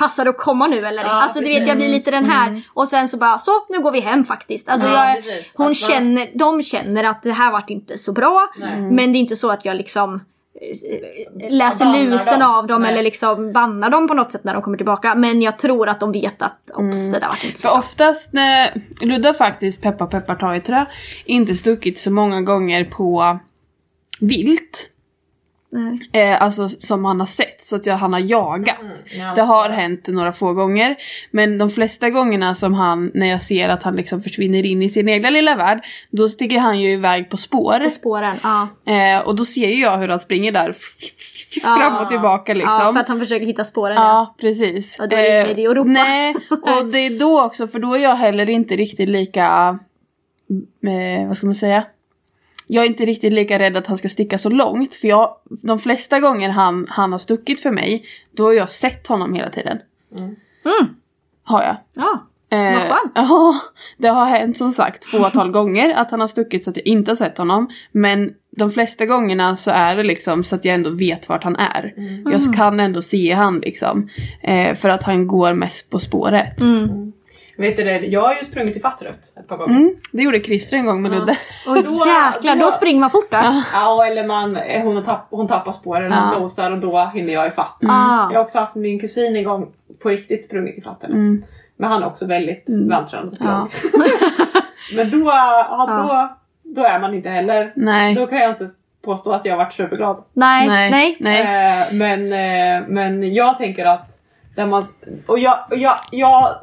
[0.00, 1.02] Passar det att komma nu eller?
[1.04, 2.62] Ja, alltså du vet jag blir lite den här.
[2.74, 4.68] Och sen så bara så nu går vi hem faktiskt.
[4.68, 5.22] Alltså Ja, jag,
[5.56, 8.50] hon man- känner, de känner att det här vart inte så bra.
[8.58, 8.80] Nej.
[8.80, 12.50] Men det är inte så att jag liksom eh, läser lusen dem.
[12.50, 12.92] av dem Nej.
[12.92, 15.14] eller liksom bannar dem på något sätt när de kommer tillbaka.
[15.14, 17.78] Men jag tror att de vet att ops det där vart inte så För bra.
[17.78, 20.86] oftast när Ludde har faktiskt, peppar peppar ta i trä,
[21.24, 23.38] inte stuckit så många gånger på
[24.20, 24.89] vilt.
[25.72, 25.98] Nej.
[26.12, 28.76] Eh, alltså som han har sett, så att jag, han har jagat.
[29.18, 29.34] ja.
[29.34, 30.96] Det har hänt några få gånger.
[31.30, 34.90] Men de flesta gångerna som han, när jag ser att han liksom försvinner in i
[34.90, 37.84] sin egna lilla värld, då sticker han ju iväg på spår.
[37.84, 38.68] På spåren, ja.
[38.92, 40.74] Eh, och då ser ju jag hur han springer där
[41.62, 42.80] fram och tillbaka liksom.
[42.80, 43.96] Ja, för att han försöker hitta spåren.
[43.96, 44.02] Ja.
[44.02, 44.96] Ja, precis.
[44.98, 45.90] Ja, då är det idé att ropa.
[45.90, 49.78] Nej, och det är då också, för då är jag heller inte riktigt lika,
[50.86, 51.84] eh, vad ska man säga?
[52.72, 55.78] Jag är inte riktigt lika rädd att han ska sticka så långt, för jag, de
[55.78, 58.04] flesta gånger han, han har stuckit för mig,
[58.36, 59.78] då har jag sett honom hela tiden.
[60.16, 60.36] Mm.
[61.42, 61.76] Har jag.
[61.94, 62.26] Ja.
[62.56, 63.12] Eh, Vad skönt.
[63.14, 63.54] Ja,
[63.96, 67.10] det har hänt som sagt fåtal gånger att han har stuckit så att jag inte
[67.10, 67.70] har sett honom.
[67.92, 71.56] Men de flesta gångerna så är det liksom så att jag ändå vet vart han
[71.56, 71.94] är.
[71.96, 72.32] Mm.
[72.32, 74.08] Jag kan ändå se han liksom.
[74.42, 76.62] Eh, för att han går mest på spåret.
[76.62, 77.12] Mm.
[77.60, 79.76] Vet du det, jag har ju sprungit i Fattrut ett par gånger.
[79.76, 81.36] Mm, det gjorde Christer en gång med Ludde.
[81.66, 83.38] Då- jäklar, då då- springer man fort då.
[83.72, 86.30] Ja, eller man, hon, tapp, hon tappar spåren, Ja.
[86.34, 87.76] hon nosar och då hinner jag ifatt.
[87.88, 88.28] Ah.
[88.32, 89.68] Jag har också haft min kusin en gång
[90.02, 91.12] på riktigt sprungit i fatten.
[91.12, 91.44] Mm.
[91.76, 93.68] Men han är också väldigt vältränad och Ja.
[94.96, 96.36] Men då, ja, då,
[96.74, 97.72] då är man inte heller.
[97.76, 98.14] Nej.
[98.14, 98.68] Då kan jag inte
[99.04, 100.24] påstå att jag har varit superglad.
[100.32, 101.16] Nej, Nej.
[101.20, 101.40] nej.
[101.40, 104.16] Eh, men, eh, men jag tänker att
[104.56, 104.84] där man,
[105.26, 106.54] och jag, och jag, jag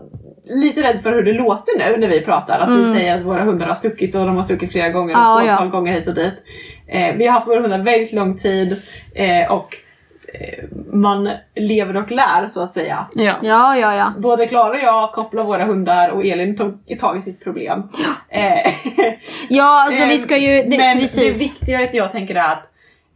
[0.49, 2.59] lite rädd för hur det låter nu när vi pratar.
[2.59, 5.21] Att vi säger att våra hundar har stuckit och de har stuckit flera gånger och
[5.21, 5.71] Ja, fåtal ja.
[5.71, 6.33] gånger hit och dit.
[6.87, 8.77] Eh, vi har haft våra hundar väldigt lång tid
[9.15, 9.75] eh, och
[10.33, 13.05] eh, man lever och lär så att säga.
[13.13, 13.33] Ja.
[13.41, 14.13] Ja, ja, ja.
[14.17, 17.83] Både Klara och jag kopplar våra hundar och Elin tog tag i sitt problem.
[18.29, 18.73] Eh,
[19.49, 20.63] Ja, alltså vi ska ju...
[20.63, 21.37] Det, men precis.
[21.37, 22.63] det viktiga jag tänker är att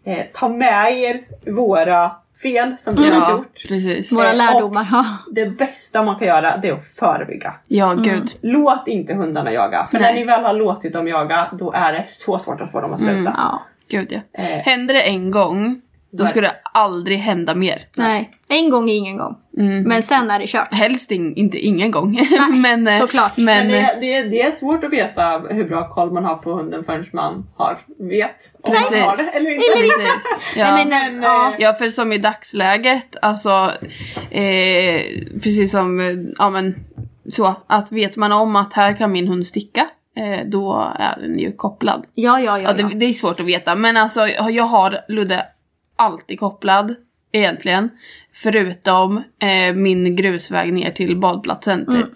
[0.05, 1.21] eh, ta med er
[1.51, 2.11] våra
[2.41, 3.63] fel som vi har Ja, gjort.
[3.67, 4.11] precis.
[4.11, 4.87] Våra lärdomar.
[4.91, 5.05] Ja.
[5.31, 7.53] Det bästa man kan göra det är att förebygga.
[7.67, 8.31] Ja, gud.
[8.41, 9.87] Låt inte hundarna jaga.
[9.91, 10.13] För Nej.
[10.13, 12.93] när ni väl har låtit dem jaga då är det så svårt att få dem
[12.93, 13.33] att sluta.
[13.37, 13.61] Ja.
[13.87, 14.43] Gud ja.
[14.43, 14.45] Eh.
[14.45, 15.81] Händer det en gång,
[16.11, 17.87] då ska det aldrig hända mer.
[17.95, 19.35] Nej, en gång är ingen gång.
[19.57, 19.83] Mm.
[19.83, 20.73] Men sen är det kört.
[20.73, 22.19] Helst in, inte ingen gång.
[22.61, 23.37] men, eh, såklart.
[23.37, 26.23] Men, Men det, eh, är- det, det är svårt att veta hur bra koll man
[26.25, 29.03] har på hunden förrän man har, vet om man Precis.
[29.03, 29.65] har det eller inte.
[29.75, 30.39] precis.
[30.55, 30.75] Ja.
[30.75, 31.47] Nej, men, Men, ja.
[31.49, 33.71] eh, Ja, för som i dagsläget, alltså
[34.31, 35.01] eh,
[35.43, 36.07] precis som, eh,
[36.37, 36.75] ja men
[37.29, 39.87] så, att vet man om att här kan min hund sticka,
[40.17, 42.05] eh, då är den ju kopplad.
[42.13, 42.63] Ja, ja, ja.
[42.67, 42.89] Ja, det, ja.
[42.93, 45.45] det är svårt att veta, men alltså jag har Ludde
[46.01, 46.95] alltid kopplad
[47.31, 47.89] egentligen.
[48.33, 52.09] Förutom eh, min grusväg ner till badplatsen typ.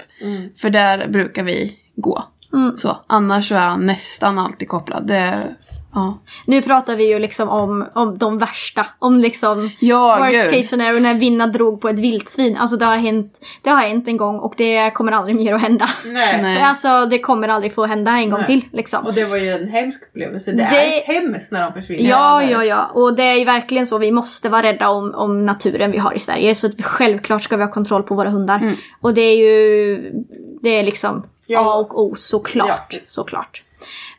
[0.58, 2.24] För där brukar vi gå.
[2.54, 2.78] Mm.
[2.78, 5.08] Så, annars så är han nästan alltid kopplad.
[5.08, 5.56] Det,
[5.96, 6.18] ja.
[6.46, 8.86] Nu pratar vi ju liksom om, om de värsta.
[9.00, 10.52] Om liksom Ja, worst gud.
[10.54, 12.58] case scenario när Vinna drog på ett vildsvin.
[12.58, 15.62] Alltså det har hänt, det har hänt en gång och det kommer aldrig mer att
[15.62, 15.86] hända.
[16.06, 16.40] Nej.
[16.42, 16.62] Nej.
[16.62, 18.46] Alltså det kommer aldrig få hända en gång Nej.
[18.48, 19.06] till liksom.
[19.06, 20.52] Och det var ju en hemsk upplevelse.
[20.52, 22.10] Det, Det- är hemskt när de försvinner.
[22.10, 22.86] Ja, ja, ja.
[22.94, 23.98] Och det är ju verkligen så.
[23.98, 26.56] Vi måste vara rädda om, om naturen vi har i Sverige.
[26.56, 28.58] Så att vi, självklart ska vi ha kontroll på våra hundar.
[28.60, 28.76] Mm.
[29.02, 30.12] Och det är ju
[30.62, 31.60] det är liksom Ja.
[31.60, 32.88] A och O såklart.
[32.94, 33.00] Ja.
[33.08, 33.64] såklart.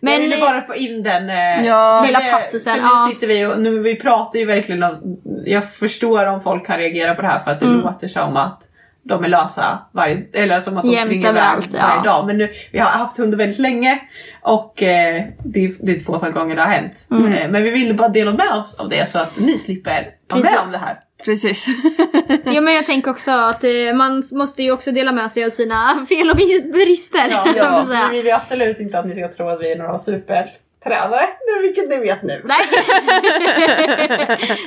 [0.07, 2.02] Men jag ville bara få in den eh, Ja.
[2.07, 3.09] Lilla passusen, Nu ja.
[3.12, 7.14] sitter vi och nu, vi pratar ju verkligen om, jag förstår om folk kan reagera
[7.14, 7.80] på det här för att det Mm.
[7.80, 8.62] låter som att
[9.09, 11.80] de är lösa varje, eller som att de Jämt springer iväg överallt, ja.
[11.88, 12.26] varje dag.
[12.26, 13.98] Men nu, vi har haft hundar väldigt länge
[14.42, 17.07] och eh, det, är- det är ett fåtal gånger det har hänt.
[17.11, 17.32] Mm.
[17.32, 20.42] Eh, men vi ville bara dela med oss av det så att ni slipper vara
[20.42, 20.98] med om det här.
[21.24, 21.66] Precis.
[22.44, 25.48] Ja men jag tänker också att eh, man måste ju också dela med sig av
[25.50, 26.36] sina fel och
[26.72, 27.28] brister.
[27.30, 27.44] Ja,
[27.86, 28.08] Vi säga.
[28.10, 31.28] vill ju absolut inte att ni ska tro att vi är några supertränare,
[31.62, 32.42] vilket ni vet nu.
[32.44, 32.58] Nej.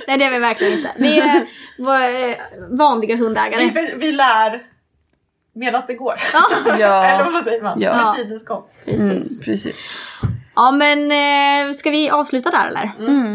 [0.08, 0.90] Nej det är vi verkligen inte.
[0.98, 1.46] Vi är
[1.78, 2.36] va- eh,
[2.70, 3.72] vanliga hundägare.
[3.74, 4.64] Vi, vi lär
[5.56, 6.20] medan det går.
[6.80, 7.06] Ja.
[7.06, 7.82] Eller vad säger man?
[7.82, 7.96] Ja.
[8.06, 8.64] Med tidens gång.
[8.86, 9.98] Mm, Precis.
[10.62, 12.92] Ja men eh, ska vi avsluta där eller?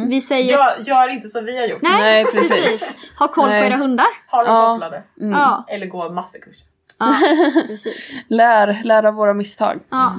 [0.09, 0.53] Vi säger...
[0.53, 1.83] Gör, gör inte som vi har gjort.
[1.83, 2.49] Nej, Nej, precis.
[2.51, 2.99] precis.
[3.19, 3.61] Ha koll Nej.
[3.63, 4.07] på era hundar.
[4.31, 4.73] Ha dem Ja.
[4.73, 5.03] kopplade.
[5.15, 6.57] Ja, Eller gå masterkurs.
[6.99, 7.15] ja,
[7.67, 8.25] precis.
[8.29, 9.81] Lär, lär av våra misstag.
[9.91, 10.15] Ja.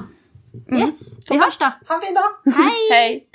[0.78, 1.64] Yes, vi hörs då.
[1.88, 2.54] Ha en fin dag!
[2.54, 2.90] Hej!
[2.90, 3.26] Hej!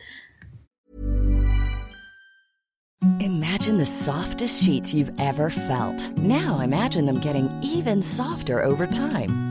[3.20, 6.12] Imagine the softest sheets you've ever felt.
[6.18, 9.51] Now imagine them getting even softer over time.